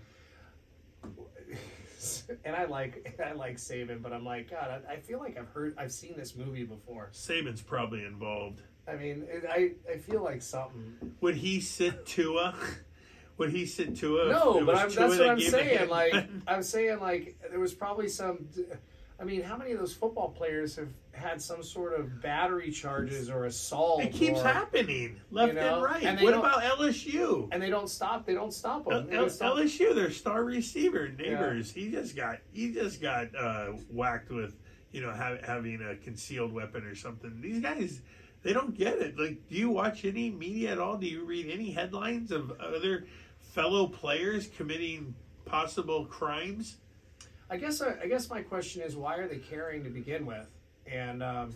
and 2.44 2.54
I 2.54 2.64
like 2.64 3.18
I 3.24 3.32
like 3.32 3.56
Saban, 3.56 4.02
but 4.02 4.12
I'm 4.12 4.24
like 4.24 4.50
God. 4.50 4.82
I, 4.88 4.94
I, 4.94 4.96
feel 5.00 5.18
like 5.18 5.36
I've 5.36 5.48
heard 5.48 5.74
I've 5.78 5.92
seen 5.92 6.14
this 6.16 6.36
movie 6.36 6.64
before. 6.64 7.10
Saban's 7.12 7.62
probably 7.62 8.04
involved. 8.04 8.62
I 8.86 8.96
mean, 8.96 9.26
I 9.50 9.72
I 9.90 9.98
feel 9.98 10.22
like 10.22 10.42
something. 10.42 11.14
Would 11.20 11.36
he 11.36 11.60
sit 11.60 12.06
Tua? 12.06 12.54
Would 13.38 13.50
he 13.50 13.66
sit 13.66 13.96
to 13.98 14.20
him? 14.20 14.28
No, 14.30 14.64
but 14.64 14.74
I'm, 14.74 14.90
that's 14.90 15.18
what 15.18 15.28
I'm 15.30 15.40
saying. 15.40 15.88
Like 15.88 16.12
I'm 16.46 16.62
saying, 16.62 16.98
like 16.98 17.38
there 17.50 17.60
was 17.60 17.72
probably 17.72 18.08
some. 18.08 18.48
I 19.20 19.24
mean, 19.24 19.42
how 19.42 19.56
many 19.56 19.72
of 19.72 19.80
those 19.80 19.92
football 19.92 20.28
players 20.28 20.76
have 20.76 20.90
had 21.10 21.42
some 21.42 21.60
sort 21.64 21.98
of 21.98 22.22
battery 22.22 22.70
charges 22.70 23.28
or 23.28 23.46
assault? 23.46 24.00
it 24.00 24.12
keeps 24.12 24.38
or, 24.38 24.44
happening 24.44 25.20
left 25.32 25.54
you 25.54 25.60
know, 25.60 25.74
and 25.74 25.82
right. 25.82 26.02
and 26.04 26.20
what 26.20 26.34
about 26.34 26.62
LSU? 26.62 27.48
And 27.50 27.60
they 27.60 27.68
don't 27.70 27.88
stop. 27.88 28.26
They 28.26 28.34
don't 28.34 28.54
stop 28.54 28.88
them. 28.88 29.08
They 29.08 29.16
L- 29.16 29.28
stop- 29.28 29.56
LSU, 29.56 29.92
their 29.92 30.12
star 30.12 30.44
receiver, 30.44 31.08
Nabers. 31.08 31.72
He 31.72 31.90
just 31.90 32.14
got 32.14 32.38
he 32.52 32.72
just 32.72 33.02
got 33.02 33.34
uh, 33.34 33.72
whacked 33.90 34.30
with 34.30 34.56
you 34.92 35.00
know 35.00 35.10
ha- 35.10 35.38
having 35.44 35.82
a 35.82 35.96
concealed 35.96 36.52
weapon 36.52 36.84
or 36.84 36.94
something. 36.94 37.40
These 37.40 37.60
guys, 37.60 38.02
they 38.44 38.52
don't 38.52 38.76
get 38.76 38.98
it. 38.98 39.18
Like, 39.18 39.48
do 39.48 39.56
you 39.56 39.70
watch 39.70 40.04
any 40.04 40.30
media 40.30 40.70
at 40.70 40.78
all? 40.78 40.96
Do 40.96 41.08
you 41.08 41.24
read 41.24 41.50
any 41.50 41.72
headlines 41.72 42.30
of 42.30 42.52
other 42.60 43.08
fellow 43.40 43.88
players 43.88 44.46
committing 44.46 45.16
possible 45.44 46.04
crimes? 46.04 46.76
I 47.50 47.56
guess 47.56 47.80
I, 47.80 47.94
I 48.02 48.06
guess 48.06 48.28
my 48.28 48.42
question 48.42 48.82
is 48.82 48.96
why 48.96 49.16
are 49.16 49.26
they 49.26 49.38
caring 49.38 49.84
to 49.84 49.90
begin 49.90 50.26
with? 50.26 50.48
And 50.86 51.22
um, 51.22 51.54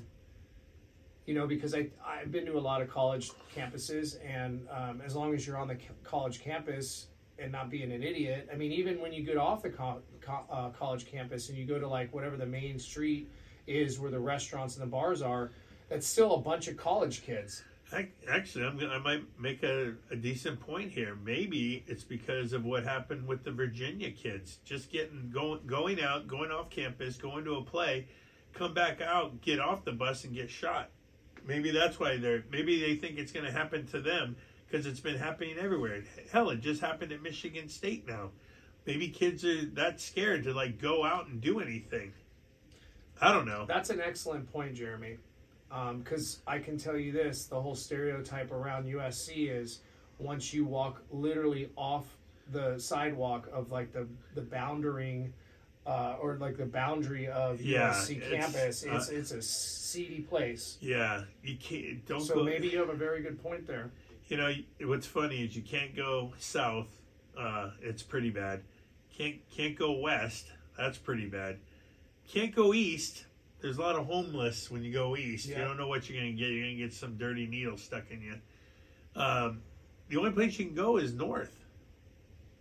you 1.27 1.35
know, 1.35 1.47
because 1.47 1.75
I 1.75 1.89
I've 2.05 2.33
been 2.33 2.47
to 2.47 2.59
a 2.59 2.61
lot 2.61 2.83
of 2.83 2.91
college 2.91 3.31
campuses, 3.55 4.17
and 4.27 4.67
um, 4.71 5.03
as 5.05 5.15
long 5.15 5.35
as 5.35 5.47
you're 5.47 5.59
on 5.59 5.69
the 5.69 5.77
college 6.03 6.41
campus 6.43 7.09
and 7.39 7.53
not 7.53 7.71
being 7.71 7.93
an 7.93 8.03
idiot, 8.03 8.49
I 8.53 8.57
mean, 8.57 8.73
even 8.73 9.01
when 9.01 9.13
you 9.13 9.23
get 9.23 9.37
off 9.37 9.63
the 9.63 9.71
co- 9.71 10.03
co- 10.21 10.47
uh, 10.51 10.71
college 10.71 11.07
campus 11.07 11.49
and 11.49 11.59
you 11.59 11.65
go 11.65 11.79
to 11.79 11.89
like 11.89 12.13
whatever 12.13 12.37
the 12.37 12.47
main 12.47 12.79
street 12.79 13.31
is 13.67 13.99
where 13.99 14.11
the 14.11 14.19
restaurants 14.19 14.77
and 14.77 14.83
the 14.83 14.91
bars 14.91 15.23
are, 15.23 15.51
that's 15.89 16.07
still 16.07 16.35
a 16.35 16.41
bunch 16.41 16.69
of 16.69 16.77
college 16.77 17.23
kids. 17.25 17.63
Ac- 17.93 18.09
Actually, 18.29 18.65
I'm 18.67 18.81
I 18.81 18.99
might 18.99 19.23
make 19.39 19.63
a, 19.63 19.95
a 20.11 20.17
decent 20.17 20.61
point 20.61 20.91
here. 20.91 21.17
Maybe 21.25 21.85
it's 21.87 22.05
because 22.05 22.53
of 22.53 22.65
what 22.65 22.85
happened 22.85 23.27
with 23.27 23.45
the 23.45 23.51
Virginia 23.53 24.11
kids, 24.11 24.59
just 24.65 24.91
getting 24.91 25.31
going, 25.33 25.61
going 25.67 26.01
out, 26.01 26.27
going 26.27 26.51
off 26.51 26.71
campus, 26.71 27.17
going 27.17 27.45
to 27.45 27.57
a 27.57 27.63
play, 27.63 28.07
come 28.55 28.75
back 28.75 29.01
out, 29.01 29.41
get 29.41 29.61
off 29.61 29.85
the 29.85 29.93
bus, 29.93 30.25
and 30.25 30.35
get 30.35 30.51
shot. 30.51 30.91
Maybe 31.47 31.71
that's 31.71 31.99
why 31.99 32.17
they're. 32.19 32.45
Maybe 32.51 32.81
they 32.81 32.97
think 32.97 33.19
it's 33.19 33.33
going 33.33 33.47
to 33.47 33.53
happen 33.53 33.87
to 33.89 34.01
them 34.01 34.37
because 34.67 34.87
it's 34.87 35.01
been 35.01 35.19
happening 35.19 35.59
everywhere. 35.59 36.03
Hell, 36.31 36.51
it 36.51 36.61
just 36.61 36.81
happened 36.81 37.13
at 37.13 37.23
Michigan 37.23 37.69
State 37.69 38.07
now. 38.07 38.31
Maybe 38.87 39.09
kids 39.09 39.45
are 39.45 39.67
that 39.75 40.01
scared 40.01 40.45
to 40.45 40.53
like 40.53 40.81
go 40.81 41.05
out 41.05 41.29
and 41.29 41.41
do 41.41 41.61
anything. 41.61 42.13
I 43.21 43.33
don't 43.33 43.47
know. 43.47 43.67
That's 43.69 43.91
an 43.91 44.01
excellent 44.01 44.51
point, 44.53 44.75
Jeremy. 44.75 45.19
Because 45.99 46.41
I 46.47 46.59
can 46.59 46.76
tell 46.79 46.97
you 46.97 47.12
this: 47.12 47.47
the 47.47 47.61
whole 47.61 47.75
stereotype 47.75 48.52
around 48.52 48.85
USC 48.87 49.50
is 49.50 49.81
once 50.19 50.52
you 50.52 50.64
walk 50.64 51.02
literally 51.11 51.71
off 51.76 52.05
the 52.50 52.79
sidewalk 52.79 53.49
of 53.52 53.71
like 53.71 53.93
the 53.93 54.07
the 54.35 54.43
boundering. 54.43 55.33
Uh, 55.85 56.14
or 56.21 56.37
like 56.37 56.57
the 56.57 56.64
boundary 56.64 57.26
of 57.26 57.61
Yeah, 57.61 57.91
USC 57.91 58.19
it's, 58.19 58.29
campus, 58.29 58.83
it's 58.85 59.09
uh, 59.11 59.12
it's 59.12 59.31
a 59.33 59.43
seedy 59.43 60.21
place. 60.21 60.79
Yeah, 60.81 61.25
you 61.43 61.57
can't. 61.57 62.07
Don't 62.07 62.21
So 62.21 62.37
go. 62.37 62.45
maybe 62.45 62.69
you 62.69 62.79
have 62.79 62.88
a 62.88 62.95
very 62.95 63.21
good 63.21 63.43
point 63.43 63.67
there. 63.67 63.91
You 64.29 64.37
know 64.37 64.52
what's 64.83 65.09
funny 65.09 65.45
is 65.45 65.57
you 65.57 65.62
can't 65.62 65.97
go 65.97 66.35
south. 66.38 66.87
Uh, 67.37 67.71
it's 67.81 68.00
pretty 68.00 68.31
bad. 68.31 68.62
Can't 69.19 69.38
can't 69.50 69.76
go 69.76 69.91
west. 69.91 70.47
That's 70.79 70.99
pretty 70.99 71.26
bad. 71.26 71.59
Can't 72.29 72.55
go 72.55 72.73
east. 72.73 73.25
There's 73.62 73.78
a 73.78 73.81
lot 73.81 73.95
of 73.95 74.07
homeless 74.07 74.71
when 74.73 74.83
you 74.83 74.92
go 74.92 75.16
east. 75.16 75.47
You 75.49 75.54
don't 75.54 75.76
know 75.76 75.87
what 75.87 76.09
you're 76.11 76.19
gonna 76.21 76.33
get. 76.33 76.50
You're 76.50 76.64
gonna 76.64 76.76
get 76.76 76.92
some 76.92 77.16
dirty 77.16 77.47
needle 77.47 77.76
stuck 77.78 78.11
in 78.11 78.21
you. 78.21 78.35
Um, 79.14 79.62
the 80.09 80.16
only 80.16 80.33
place 80.33 80.59
you 80.59 80.66
can 80.66 80.75
go 80.75 80.97
is 80.97 81.12
north. 81.14 81.64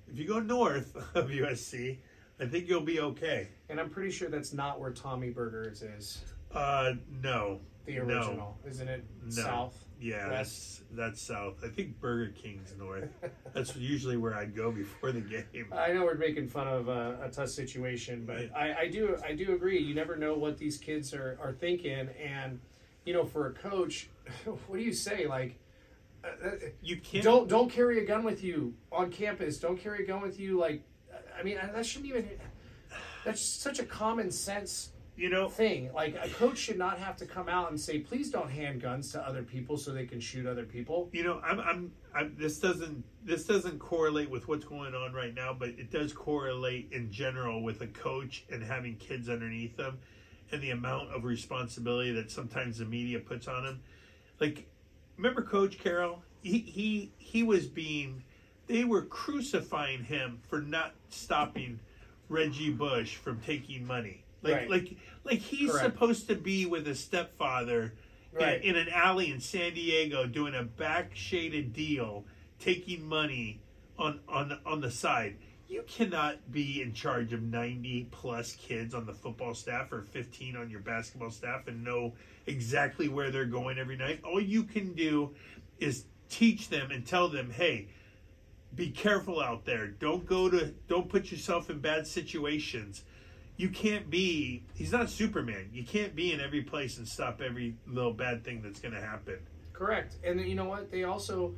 If 0.07 0.19
you 0.19 0.27
go 0.27 0.39
north 0.39 0.95
of 1.15 1.29
USC, 1.29 1.97
I 2.39 2.45
think 2.45 2.67
you'll 2.69 2.81
be 2.81 2.99
okay. 2.99 3.47
And 3.69 3.79
I'm 3.79 3.89
pretty 3.89 4.11
sure 4.11 4.29
that's 4.29 4.53
not 4.53 4.79
where 4.79 4.91
Tommy 4.91 5.31
Burgers 5.31 5.81
is. 5.81 6.23
Uh, 6.53 6.93
no, 7.23 7.61
The 7.85 7.95
No. 7.95 8.03
original, 8.03 8.57
isn't 8.67 8.87
it? 8.87 9.03
No. 9.23 9.29
South. 9.31 9.85
Yeah, 10.01 10.29
that's 10.29 10.81
that's 10.91 11.21
south. 11.21 11.63
I 11.63 11.67
think 11.67 11.99
Burger 11.99 12.31
King's 12.31 12.73
north. 12.77 13.09
that's 13.53 13.75
usually 13.77 14.17
where 14.17 14.33
I'd 14.33 14.55
go 14.55 14.71
before 14.71 15.11
the 15.11 15.21
game. 15.21 15.67
I 15.71 15.93
know 15.93 16.03
we're 16.05 16.15
making 16.15 16.47
fun 16.47 16.67
of 16.67 16.87
a, 16.87 17.19
a 17.23 17.29
tough 17.29 17.49
situation, 17.49 18.25
but 18.25 18.49
I, 18.55 18.81
I 18.81 18.87
do 18.87 19.17
I 19.23 19.33
do 19.33 19.53
agree. 19.53 19.79
You 19.79 19.93
never 19.93 20.15
know 20.15 20.33
what 20.33 20.57
these 20.57 20.77
kids 20.77 21.13
are, 21.13 21.37
are 21.41 21.53
thinking, 21.53 22.09
and 22.21 22.59
you 23.05 23.13
know, 23.13 23.25
for 23.25 23.47
a 23.47 23.53
coach, 23.53 24.09
what 24.45 24.77
do 24.77 24.83
you 24.83 24.93
say? 24.93 25.27
Like, 25.27 25.59
uh, 26.23 26.47
uh, 26.47 26.49
You 26.81 26.97
can't. 26.97 27.23
don't 27.23 27.47
don't 27.47 27.69
carry 27.71 27.99
a 27.99 28.05
gun 28.05 28.23
with 28.23 28.43
you 28.43 28.73
on 28.91 29.11
campus. 29.11 29.59
Don't 29.59 29.77
carry 29.77 30.03
a 30.03 30.07
gun 30.07 30.21
with 30.21 30.39
you. 30.39 30.59
Like, 30.59 30.81
I 31.37 31.43
mean, 31.43 31.57
that 31.57 31.85
shouldn't 31.85 32.09
even. 32.09 32.29
That's 33.23 33.41
such 33.41 33.77
a 33.77 33.83
common 33.83 34.31
sense 34.31 34.90
You 35.15 35.29
know. 35.29 35.49
thing. 35.49 35.91
Like, 35.93 36.17
a 36.21 36.29
coach 36.29 36.57
should 36.57 36.77
not 36.77 36.97
have 36.97 37.17
to 37.17 37.25
come 37.25 37.49
out 37.49 37.69
and 37.69 37.79
say, 37.79 37.99
"Please 37.99 38.31
don't 38.31 38.49
hand 38.49 38.81
guns 38.81 39.11
to 39.11 39.21
other 39.27 39.43
people 39.43 39.77
so 39.77 39.91
they 39.91 40.05
can 40.05 40.19
shoot 40.19 40.45
other 40.45 40.63
people." 40.63 41.09
You 41.11 41.23
know. 41.23 41.41
I'm. 41.43 41.59
I'm. 41.59 41.91
I'm. 42.15 42.35
This 42.37 42.59
doesn't. 42.59 43.03
This 43.23 43.45
doesn't 43.45 43.79
correlate 43.79 44.29
with 44.29 44.47
what's 44.47 44.65
going 44.65 44.95
on 44.95 45.13
right 45.13 45.33
now, 45.33 45.53
but 45.53 45.69
it 45.69 45.91
does 45.91 46.13
correlate 46.13 46.89
in 46.91 47.11
general 47.11 47.61
with 47.61 47.81
a 47.81 47.87
coach 47.87 48.45
and 48.51 48.63
having 48.63 48.95
kids 48.95 49.29
underneath 49.29 49.77
them, 49.77 49.99
and 50.51 50.61
the 50.61 50.71
amount 50.71 51.13
of 51.13 51.23
responsibility 51.23 52.11
that 52.13 52.31
sometimes 52.31 52.79
the 52.79 52.85
media 52.85 53.19
puts 53.19 53.47
on 53.47 53.63
them. 53.63 53.81
Like, 54.39 54.67
remember 55.17 55.43
Coach 55.43 55.77
Carroll? 55.77 56.23
He 56.41 56.59
he 56.59 57.11
he 57.17 57.43
was 57.43 57.67
being. 57.67 58.23
They 58.67 58.85
were 58.85 59.03
crucifying 59.03 60.03
him 60.03 60.39
for 60.47 60.61
not 60.61 60.93
stopping 61.09 61.79
Reggie 62.29 62.71
Bush 62.71 63.17
from 63.17 63.39
taking 63.41 63.85
money. 63.85 64.23
Like 64.43 64.53
Right. 64.55 64.69
like 64.69 64.97
like 65.23 65.39
he's 65.39 65.71
Correct. 65.71 65.85
supposed 65.85 66.27
to 66.29 66.35
be 66.35 66.65
with 66.65 66.85
his 66.85 66.99
stepfather 66.99 67.93
in- 68.39 68.61
in, 68.61 68.75
an 68.75 68.89
alley 68.89 69.29
in 69.31 69.39
San 69.39 69.73
Diego 69.73 70.25
doing 70.25 70.55
a 70.55 70.63
back 70.63 71.11
shaded 71.13 71.73
deal, 71.73 72.25
taking 72.59 73.05
money 73.07 73.59
on 73.99 74.19
on 74.27 74.59
on 74.65 74.81
the 74.81 74.89
side. 74.91 75.37
You 75.67 75.83
cannot 75.87 76.51
be 76.51 76.81
in 76.81 76.93
charge 76.93 77.31
of 77.31 77.41
90 77.41 78.07
plus 78.11 78.53
kids 78.55 78.93
on 78.93 79.05
the 79.05 79.13
football 79.13 79.53
staff 79.53 79.91
or 79.93 80.01
15 80.01 80.57
on 80.57 80.69
your 80.69 80.81
basketball 80.81 81.29
staff 81.31 81.67
and 81.67 81.81
know 81.83 82.13
exactly 82.45 83.07
where 83.07 83.31
they're 83.31 83.45
going 83.45 83.77
every 83.77 83.95
night. 83.95 84.19
All 84.23 84.41
you 84.41 84.63
can 84.63 84.93
do 84.93 85.33
is 85.79 86.05
teach 86.29 86.67
them 86.69 86.91
and 86.91 87.05
tell 87.05 87.29
them, 87.29 87.51
"Hey, 87.51 87.87
be 88.75 88.89
careful 88.89 89.39
out 89.39 89.65
there. 89.65 89.87
Don't 89.87 90.25
go 90.25 90.49
to 90.49 90.73
don't 90.87 91.07
put 91.09 91.31
yourself 91.31 91.69
in 91.69 91.79
bad 91.79 92.07
situations. 92.07 93.03
You 93.57 93.69
can't 93.69 94.09
be 94.09 94.63
he's 94.73 94.91
not 94.91 95.09
Superman. 95.09 95.69
You 95.73 95.83
can't 95.83 96.15
be 96.15 96.33
in 96.33 96.41
every 96.41 96.61
place 96.61 96.97
and 96.97 97.07
stop 97.07 97.41
every 97.41 97.75
little 97.87 98.13
bad 98.13 98.43
thing 98.43 98.61
that's 98.61 98.79
going 98.79 98.93
to 98.93 99.01
happen. 99.01 99.39
Correct. 99.73 100.15
And 100.23 100.39
you 100.41 100.55
know 100.55 100.65
what? 100.65 100.91
They 100.91 101.03
also, 101.03 101.55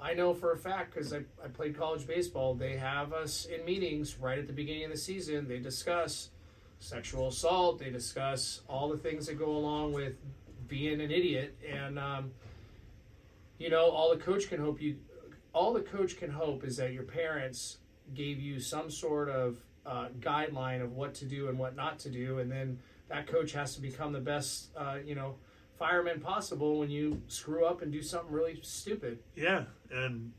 I 0.00 0.14
know 0.14 0.34
for 0.34 0.52
a 0.52 0.56
fact 0.56 0.94
because 0.94 1.12
I, 1.12 1.18
I 1.42 1.48
played 1.48 1.76
college 1.76 2.06
baseball, 2.06 2.54
they 2.54 2.76
have 2.76 3.12
us 3.12 3.46
in 3.46 3.64
meetings 3.64 4.18
right 4.18 4.38
at 4.38 4.46
the 4.46 4.52
beginning 4.52 4.84
of 4.84 4.90
the 4.90 4.98
season. 4.98 5.46
They 5.48 5.58
discuss 5.58 6.30
sexual 6.78 7.28
assault, 7.28 7.78
they 7.78 7.90
discuss 7.90 8.60
all 8.68 8.88
the 8.88 8.98
things 8.98 9.26
that 9.26 9.38
go 9.38 9.50
along 9.50 9.92
with 9.92 10.14
being 10.68 11.00
an 11.00 11.10
idiot. 11.10 11.56
And, 11.66 11.98
um, 11.98 12.32
you 13.58 13.70
know, 13.70 13.90
all 13.90 14.14
the 14.14 14.22
coach 14.22 14.48
can 14.48 14.60
hope 14.60 14.80
you, 14.80 14.96
all 15.52 15.72
the 15.72 15.80
coach 15.80 16.18
can 16.18 16.30
hope 16.30 16.64
is 16.64 16.76
that 16.76 16.92
your 16.92 17.04
parents 17.04 17.78
gave 18.14 18.40
you 18.40 18.60
some 18.60 18.90
sort 18.90 19.28
of 19.28 19.56
uh, 19.86 20.08
guideline 20.20 20.82
of 20.82 20.92
what 20.92 21.14
to 21.14 21.24
do 21.24 21.48
and 21.48 21.58
what 21.58 21.76
not 21.76 21.98
to 22.00 22.10
do. 22.10 22.38
And 22.38 22.50
then 22.50 22.78
that 23.08 23.26
coach 23.26 23.52
has 23.52 23.74
to 23.76 23.80
become 23.80 24.12
the 24.12 24.20
best, 24.20 24.68
uh, 24.76 24.98
you 25.04 25.14
know, 25.14 25.36
fireman 25.78 26.20
possible 26.20 26.78
when 26.78 26.90
you 26.90 27.22
screw 27.28 27.64
up 27.64 27.82
and 27.82 27.92
do 27.92 28.02
something 28.02 28.32
really 28.32 28.58
stupid. 28.62 29.18
Yeah, 29.34 29.64
and 29.90 30.32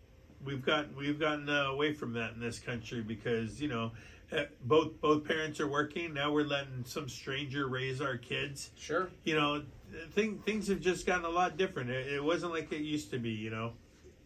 we've 0.44 0.66
got 0.66 0.94
we've 0.96 1.20
gotten 1.20 1.50
uh, 1.50 1.66
away 1.66 1.94
from 1.94 2.14
that 2.14 2.34
in 2.34 2.40
this 2.40 2.60
country 2.60 3.02
because 3.02 3.62
you 3.62 3.68
know 3.68 3.92
eh, 4.32 4.46
both 4.66 5.00
both 5.00 5.24
parents 5.24 5.60
are 5.60 5.68
working. 5.68 6.14
Now 6.14 6.32
we're 6.32 6.44
letting 6.44 6.84
some 6.86 7.08
stranger 7.08 7.68
raise 7.68 8.02
our 8.02 8.18
kids. 8.18 8.72
Sure. 8.78 9.10
You 9.24 9.36
know, 9.36 9.64
thing, 10.12 10.40
things 10.46 10.68
have 10.68 10.82
just 10.82 11.06
gotten 11.06 11.26
a 11.26 11.30
lot 11.30 11.58
different. 11.58 11.90
It, 11.90 12.14
it 12.14 12.24
wasn't 12.24 12.54
like 12.54 12.72
it 12.72 12.82
used 12.82 13.12
to 13.12 13.20
be. 13.20 13.32
You 13.32 13.52
know. 13.52 13.74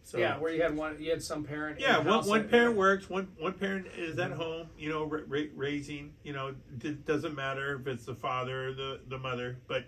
So, 0.04 0.18
yeah, 0.18 0.36
where 0.38 0.52
you 0.52 0.62
had 0.62 0.76
one, 0.76 0.96
you 1.00 1.10
had 1.10 1.22
some 1.22 1.44
parent. 1.44 1.78
Yeah, 1.80 1.98
one, 1.98 2.26
one 2.26 2.48
parent 2.48 2.76
works, 2.76 3.08
one 3.08 3.28
one 3.38 3.52
parent 3.54 3.86
is 3.96 4.18
at 4.18 4.32
home. 4.32 4.68
You 4.76 4.90
know, 4.90 5.04
ra- 5.04 5.20
ra- 5.26 5.42
raising. 5.54 6.12
You 6.24 6.32
know, 6.32 6.54
it 6.82 7.06
doesn't 7.06 7.34
matter 7.34 7.78
if 7.80 7.86
it's 7.86 8.04
the 8.04 8.14
father 8.14 8.68
or 8.68 8.72
the 8.74 9.00
the 9.08 9.18
mother, 9.18 9.56
but 9.68 9.84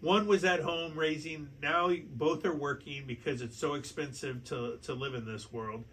one 0.00 0.26
was 0.26 0.44
at 0.44 0.60
home 0.60 0.98
raising. 0.98 1.48
Now 1.62 1.90
both 2.14 2.44
are 2.44 2.54
working 2.54 3.04
because 3.06 3.40
it's 3.42 3.56
so 3.56 3.74
expensive 3.74 4.42
to 4.44 4.78
to 4.82 4.92
live 4.94 5.14
in 5.14 5.24
this 5.24 5.52
world. 5.52 5.84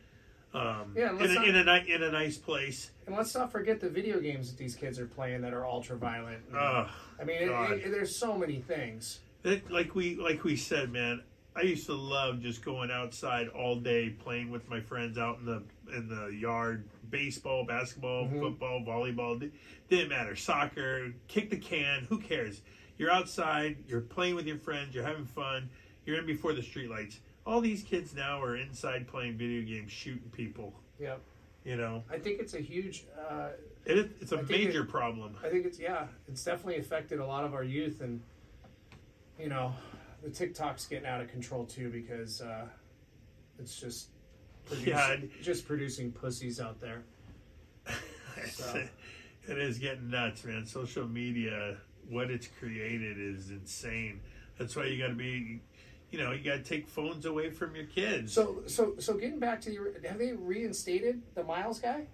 Um, 0.53 0.93
Yeah, 0.97 1.11
in 1.17 1.21
a, 1.21 1.33
not- 1.33 1.47
in 1.47 1.55
a 1.67 1.95
in 1.95 2.03
a 2.03 2.11
nice 2.11 2.37
place. 2.37 2.91
And 3.05 3.15
let's 3.15 3.33
not 3.35 3.51
forget 3.51 3.79
the 3.79 3.89
video 3.89 4.19
games 4.19 4.49
that 4.51 4.57
these 4.57 4.75
kids 4.75 4.99
are 4.99 5.05
playing 5.05 5.41
that 5.41 5.53
are 5.53 5.65
ultra 5.65 5.95
violent. 5.97 6.41
I 6.53 6.89
mean, 7.23 7.43
it, 7.43 7.85
it, 7.85 7.91
there's 7.91 8.15
so 8.15 8.37
many 8.37 8.59
things. 8.59 9.19
That, 9.43 9.71
like 9.71 9.95
we 9.95 10.15
like 10.15 10.43
we 10.43 10.55
said, 10.55 10.91
man. 10.91 11.21
I 11.55 11.61
used 11.63 11.85
to 11.87 11.93
love 11.93 12.41
just 12.41 12.63
going 12.63 12.91
outside 12.91 13.49
all 13.49 13.75
day 13.75 14.09
playing 14.09 14.49
with 14.51 14.69
my 14.69 14.79
friends 14.79 15.17
out 15.17 15.39
in 15.39 15.45
the 15.45 15.63
in 15.95 16.07
the 16.07 16.27
yard, 16.27 16.85
baseball, 17.09 17.65
basketball, 17.65 18.25
Mhm. 18.27 18.39
football, 18.39 18.81
volleyball, 18.85 19.51
didn't 19.89 20.07
matter, 20.09 20.35
soccer, 20.37 21.13
kick 21.27 21.49
the 21.49 21.57
can, 21.57 22.05
who 22.05 22.17
cares? 22.19 22.61
You're 22.97 23.11
outside, 23.11 23.77
you're 23.87 23.99
playing 23.99 24.35
with 24.35 24.47
your 24.47 24.57
friends, 24.59 24.95
you're 24.95 25.03
having 25.03 25.25
fun, 25.25 25.69
you're 26.05 26.17
in 26.17 26.25
before 26.25 26.53
the 26.53 26.61
streetlights. 26.61 27.17
All 27.45 27.59
these 27.59 27.83
kids 27.83 28.13
now 28.15 28.41
are 28.41 28.55
inside 28.55 29.07
playing 29.07 29.37
video 29.37 29.61
games, 29.67 29.91
shooting 29.91 30.29
people. 30.31 30.73
Yep. 30.99 31.19
You 31.65 31.75
know, 31.75 32.03
I 32.09 32.17
think 32.17 32.39
it's 32.39 32.53
a 32.53 32.61
huge. 32.61 33.03
Uh, 33.29 33.49
it, 33.85 34.11
it's 34.21 34.31
a 34.31 34.37
I 34.39 34.41
major 34.43 34.83
it- 34.83 34.89
problem. 34.89 35.35
I 35.43 35.49
think 35.49 35.65
it's 35.65 35.79
yeah, 35.79 36.07
it's 36.29 36.43
definitely 36.45 36.77
affected 36.77 37.19
a 37.19 37.25
lot 37.25 37.43
of 37.43 37.53
our 37.53 37.63
youth, 37.63 37.99
and 38.01 38.21
you 39.37 39.49
know, 39.49 39.73
the 40.21 40.29
TikTok's 40.29 40.85
getting 40.87 41.05
out 41.07 41.21
of 41.21 41.29
control 41.29 41.65
too 41.65 41.89
because 41.89 42.41
uh, 42.41 42.65
it's 43.59 43.79
just 43.79 44.09
produce- 44.65 44.87
Yeah. 44.87 45.17
just 45.41 45.65
producing 45.67 46.11
pussies 46.11 46.59
out 46.59 46.79
there. 46.79 47.03
So. 48.49 48.87
it 49.47 49.57
is 49.59 49.77
getting 49.77 50.09
nuts, 50.09 50.45
man. 50.45 50.65
Social 50.65 51.05
media, 51.07 51.77
what 52.09 52.31
it's 52.31 52.47
created 52.47 53.19
is 53.19 53.51
insane. 53.51 54.21
That's 54.57 54.75
why 54.75 54.85
you 54.85 54.97
got 54.97 55.09
to 55.09 55.15
be, 55.15 55.59
you 56.11 56.17
know, 56.17 56.31
you 56.31 56.43
got 56.43 56.55
to 56.55 56.63
take 56.63 56.87
phones 56.87 57.25
away 57.25 57.49
from 57.51 57.75
your 57.75 57.85
kids. 57.85 58.33
So 58.33 58.63
so 58.67 58.95
so 58.99 59.15
getting 59.15 59.37
back 59.37 59.59
to 59.61 59.69
the 59.69 60.07
have 60.07 60.17
they 60.17 60.31
reinstated 60.31 61.21
the 61.35 61.43
Miles 61.43 61.79
guy? 61.79 62.07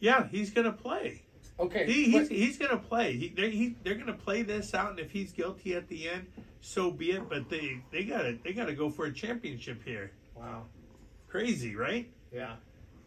yeah, 0.00 0.28
he's 0.28 0.50
gonna 0.50 0.72
play. 0.72 1.22
Okay, 1.60 1.84
He, 1.86 2.04
he's, 2.10 2.28
but- 2.28 2.36
he's 2.36 2.58
gonna 2.58 2.78
play. 2.78 3.16
He, 3.16 3.28
they're, 3.28 3.50
he, 3.50 3.76
they're 3.84 3.94
gonna 3.94 4.14
play 4.14 4.42
this 4.42 4.74
out, 4.74 4.90
and 4.90 4.98
if 4.98 5.10
he's 5.10 5.30
guilty 5.32 5.74
at 5.74 5.88
the 5.88 6.08
end, 6.08 6.26
so 6.62 6.90
be 6.90 7.10
it. 7.12 7.28
But 7.28 7.48
they 7.50 7.80
they 7.92 8.04
gotta 8.04 8.38
they 8.42 8.52
gotta 8.52 8.72
go 8.72 8.88
for 8.90 9.04
a 9.06 9.12
championship 9.12 9.82
here. 9.84 10.10
wow. 10.34 10.64
Crazy, 11.28 11.76
right? 11.76 12.08
Yeah, 12.32 12.54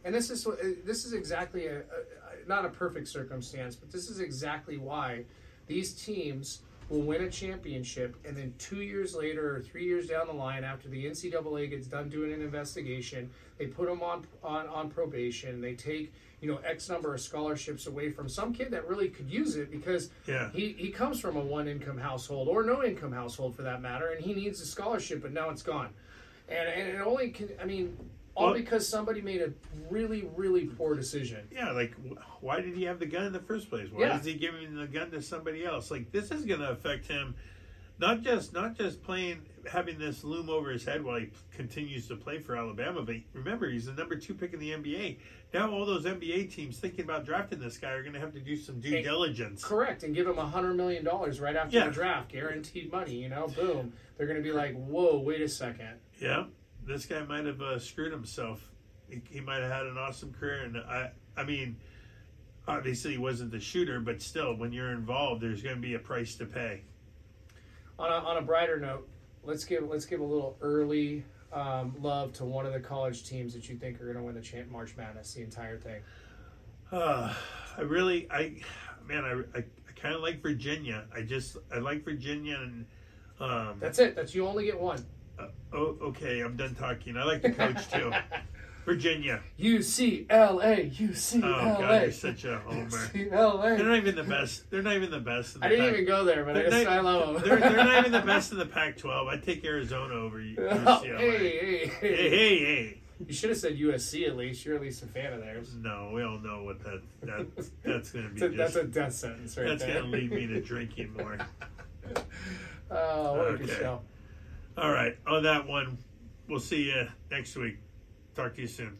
and 0.06 0.14
this 0.16 0.30
is 0.30 0.46
uh, 0.48 0.56
this 0.86 1.04
is 1.04 1.14
exactly 1.14 1.66
a, 1.68 1.78
a, 1.80 1.80
a 1.82 2.48
not 2.48 2.64
a 2.64 2.70
perfect 2.70 3.08
circumstance, 3.08 3.76
but 3.76 3.92
this 3.92 4.10
is 4.10 4.20
exactly 4.20 4.78
why 4.78 5.26
these 5.68 5.94
teams 5.94 6.62
will 6.90 7.02
win 7.02 7.24
a 7.24 7.30
championship, 7.30 8.16
and 8.25 8.36
then 8.36 8.54
two 8.58 8.82
years 8.82 9.16
later 9.16 9.56
or 9.56 9.60
three 9.62 9.86
years 9.86 10.08
down 10.08 10.28
the 10.28 10.34
line, 10.34 10.63
after 10.63 10.90
the 10.90 11.06
NCAA 11.06 11.70
gets 11.70 11.88
done 11.88 12.10
doing 12.10 12.32
an 12.34 12.42
investigation, 12.42 13.30
they 13.58 13.68
put 13.68 13.88
them 13.88 14.02
on 14.02 14.25
on 14.44 14.68
on 14.68 14.90
probation. 14.90 15.62
They 15.62 15.74
take 15.75 16.13
you 16.42 16.52
know 16.52 16.58
X 16.58 16.90
number 16.90 17.13
of 17.13 17.22
scholarships 17.22 17.88
away 17.88 18.10
from 18.10 18.28
some 18.28 18.54
kid 18.54 18.72
that 18.72 18.88
really 18.88 19.10
could 19.10 19.30
use 19.30 19.56
it 19.56 19.72
because 19.72 20.10
Yeah. 20.28 20.50
he, 20.52 20.74
he 20.78 20.90
comes 20.90 21.20
from 21.20 21.38
a 21.38 21.42
one 21.42 21.68
income 21.68 21.98
household 21.98 22.48
or 22.50 22.63
no 22.63 22.84
income 22.84 23.12
household 23.13 23.56
for 23.56 23.62
that 23.63 23.82
matter, 23.82 24.10
and 24.10 24.24
he 24.24 24.34
needs 24.34 24.60
a 24.62 24.66
scholarship, 24.66 25.22
but 25.22 25.32
now 25.32 25.50
it's 25.50 25.63
gone. 25.63 25.90
And, 26.50 26.68
and 26.68 26.90
it 26.90 27.02
only 27.02 27.30
can, 27.30 27.50
I 27.62 27.66
mean, 27.66 27.98
all 28.36 28.48
Well- 28.48 28.54
because 28.56 28.88
somebody 28.88 29.22
made 29.22 29.42
a 29.42 29.54
really, 29.90 30.28
really 30.36 30.66
poor 30.66 30.96
decision. 30.96 31.48
Yeah, 31.52 31.72
like 31.72 31.94
why 32.42 32.62
did 32.62 32.75
he 32.75 32.84
have 32.84 33.00
the 33.00 33.06
gun 33.06 33.25
in 33.25 33.34
the 33.34 33.40
first 33.40 33.70
place? 33.70 33.90
Why 33.92 34.02
Yeah. 34.08 34.20
is 34.20 34.25
he 34.25 34.34
giving 34.34 34.75
the 34.75 34.88
gun 34.88 35.12
to 35.12 35.22
somebody 35.22 35.63
else? 35.66 35.92
Like 35.92 36.12
this 36.12 36.32
is 36.32 36.46
going 36.46 36.60
to 36.62 36.72
affect 36.72 37.08
him, 37.08 37.36
not 38.00 38.22
just 38.22 38.54
not 38.54 38.75
just 38.78 39.04
playing 39.04 39.42
having 39.72 39.98
this 39.98 40.24
loom 40.25 40.50
over 40.50 40.72
his 40.72 40.84
head 40.84 41.02
while 41.06 41.18
he 41.20 41.30
continues 41.52 42.06
to 42.10 42.16
play 42.18 42.38
for 42.38 42.58
Alabama, 42.58 43.02
but 43.02 43.16
remember 43.34 43.70
he's 43.70 43.86
the 43.86 43.94
number 43.94 44.16
two 44.16 44.34
pick 44.34 44.52
in 44.54 44.60
the 44.60 44.72
NBA. 44.72 45.18
Now 45.54 45.72
all 45.72 45.86
those 45.86 46.04
NBA 46.06 46.48
teams 46.54 46.80
thinking 46.80 47.06
about 47.06 47.24
drafting 47.25 47.60
this 47.60 47.78
guy 47.78 47.92
are 47.92 48.02
going 48.02 48.13
to 48.13 48.20
have 48.20 48.34
to 48.34 48.40
do 48.42 48.58
some 48.58 48.82
due 48.82 48.90
Hey, 48.90 49.04
diligence. 49.04 49.63
Correct, 49.63 50.04
and 50.04 50.13
give 50.13 50.28
him 50.28 50.38
a 50.40 50.46
$100 50.46 50.75
million 50.75 51.06
right 51.06 51.56
after 51.56 51.78
Yeah. 51.78 51.86
the 51.86 51.92
draft, 51.92 52.30
guaranteed 52.30 52.92
money, 52.92 53.13
you 53.22 53.30
know, 53.30 53.48
boom. 53.48 53.94
They're 54.18 54.28
going 54.28 54.38
to 54.40 54.44
be 54.44 54.52
like, 54.52 54.74
whoa, 54.75 55.20
wait 55.20 55.40
a 55.42 55.48
second. 55.48 56.00
Yeah, 56.20 56.46
this 56.86 57.06
guy 57.06 57.24
might 57.24 57.46
have 57.46 57.62
uh, 57.62 57.80
screwed 57.80 58.12
himself. 58.12 58.70
He, 59.10 59.22
he 59.30 59.40
might 59.40 59.62
have 59.62 59.72
had 59.72 59.86
an 59.86 59.98
awesome 59.98 60.34
career, 60.34 60.63
and 60.63 60.78
I, 60.78 61.12
I 61.38 61.44
mean, 61.44 61.78
obviously 62.68 63.12
he 63.12 63.18
wasn't 63.18 63.52
the 63.52 63.60
shooter, 63.60 64.00
but 64.00 64.22
still, 64.22 64.56
when 64.56 64.72
you're 64.72 64.92
involved, 64.92 65.42
there's 65.42 65.62
going 65.62 65.75
to 65.75 65.82
be 65.82 65.96
a 65.96 66.00
price 66.00 66.36
to 66.36 66.46
pay. 66.46 66.82
On 68.00 68.12
a, 68.12 68.15
on 68.15 68.38
a 68.38 68.41
brighter 68.41 68.80
note, 68.80 69.08
let's 69.43 69.65
give 69.65 69.88
let's 69.88 70.06
give 70.06 70.19
a 70.19 70.24
little 70.24 70.58
early 70.62 71.24
um, 71.54 71.96
love 72.02 72.34
to 72.34 72.46
one 72.46 72.65
of 72.65 72.74
the 72.74 72.80
college 72.80 73.28
teams 73.28 73.54
that 73.54 73.69
you 73.69 73.76
think 73.76 74.02
are 74.02 74.06
going 74.06 74.17
to 74.17 74.24
win 74.24 74.36
the 74.36 74.41
champ 74.41 74.69
March 74.72 74.96
Madness, 74.98 75.34
the 75.34 75.43
entire 75.43 75.78
thing. 75.78 76.02
Uh, 76.91 77.34
I 77.78 77.82
really, 77.82 78.28
I, 78.32 78.56
man, 79.08 79.24
I, 79.24 79.58
I, 79.58 79.62
I 79.62 79.91
kind 79.96 80.15
of 80.15 80.22
like 80.22 80.41
Virginia. 80.41 81.06
I 81.15 81.22
just, 81.22 81.58
I 81.74 81.80
like 81.80 82.04
Virginia, 82.04 82.58
and 82.60 82.86
um, 83.39 83.78
That's 83.80 84.00
it. 84.00 84.15
That's 84.15 84.34
you 84.34 84.48
only 84.48 84.65
get 84.65 84.80
one. 84.80 85.06
Uh, 85.39 85.48
oh, 85.74 85.98
okay, 86.02 86.41
I'm 86.41 86.56
done 86.56 86.76
talking. 86.76 87.17
I 87.17 87.24
like 87.24 87.41
the 87.41 87.52
coach 87.52 87.88
too. 87.91 88.12
Virginia. 88.86 89.39
UCLA, 89.58 90.28
UCLA. 90.93 91.43
Oh 91.43 91.80
God, 91.80 92.02
you're 92.02 92.12
such 92.12 92.43
a 92.43 92.60
homer. 92.60 92.86
UCLA. 92.89 93.78
They're 93.78 93.88
not 93.88 93.98
even 93.98 94.15
the 94.15 94.24
best. 94.24 94.69
They're 94.69 94.82
not 94.82 94.96
even 94.96 95.10
the 95.10 95.19
best. 95.22 95.56
In 95.56 95.62
the 95.62 95.67
I 95.67 95.69
didn't 95.69 95.86
even 95.93 96.06
go 96.06 96.26
there, 96.26 96.43
but 96.43 96.58
I, 96.58 96.62
They're 96.63 96.69
just, 96.69 96.84
not- 96.84 96.93
I 96.93 97.00
love 97.00 97.34
them. 97.41 97.43
They're, 97.50 97.60
they're 97.60 97.84
not 97.86 98.00
even 98.00 98.12
the 98.12 98.19
best 98.22 98.52
in 98.52 98.58
the 98.58 98.65
Pac-12. 98.74 99.28
I'd 99.30 99.43
take 99.43 99.63
Arizona 99.63 100.13
over 100.15 100.38
UCLA. 100.38 100.84
Oh, 100.86 101.02
hey, 101.02 101.17
hey, 101.17 101.48
hey, 101.48 101.88
hey, 101.88 102.30
hey, 102.30 102.58
hey. 102.65 103.00
You 103.26 103.34
should 103.34 103.52
have 103.52 103.60
said 103.60 103.78
USC 103.78 104.28
at 104.28 104.36
least. 104.36 104.65
You're 104.65 104.76
at 104.76 104.82
least 104.82 105.02
a 105.04 105.06
fan 105.06 105.32
of 105.32 105.39
theirs. 105.39 105.76
No, 105.80 106.12
we 106.13 106.22
all 106.24 106.39
know 106.39 106.63
what 106.63 106.84
that 106.84 107.02
that 107.22 107.46
that's 107.86 108.12
going 108.12 108.28
to 108.28 108.34
be. 108.34 108.39
That's 108.41 108.52
a, 108.52 108.58
just, 108.58 108.58
that's 108.58 108.76
a 108.76 108.84
death 108.84 109.13
sentence 109.13 109.56
right 109.56 109.65
that's 109.67 109.84
there. 109.86 110.02
going 110.02 110.12
to 110.12 110.17
lead 110.17 110.32
me 110.32 110.48
to 110.48 110.60
drinking 110.60 111.13
more. 111.13 111.38
Oh, 112.91 113.34
what 113.38 113.54
a 113.54 113.58
good 113.58 113.69
Okay. 113.69 113.80
show. 113.80 114.02
All 114.76 114.92
right, 114.92 115.16
on 115.28 115.44
that 115.44 115.68
one, 115.68 116.00
we'll 116.48 116.60
see 116.60 116.86
you 116.86 117.08
next 117.30 117.56
week. 117.56 117.78
Talk 118.36 118.56
to 118.56 118.62
you 118.62 118.68
soon. 118.68 118.98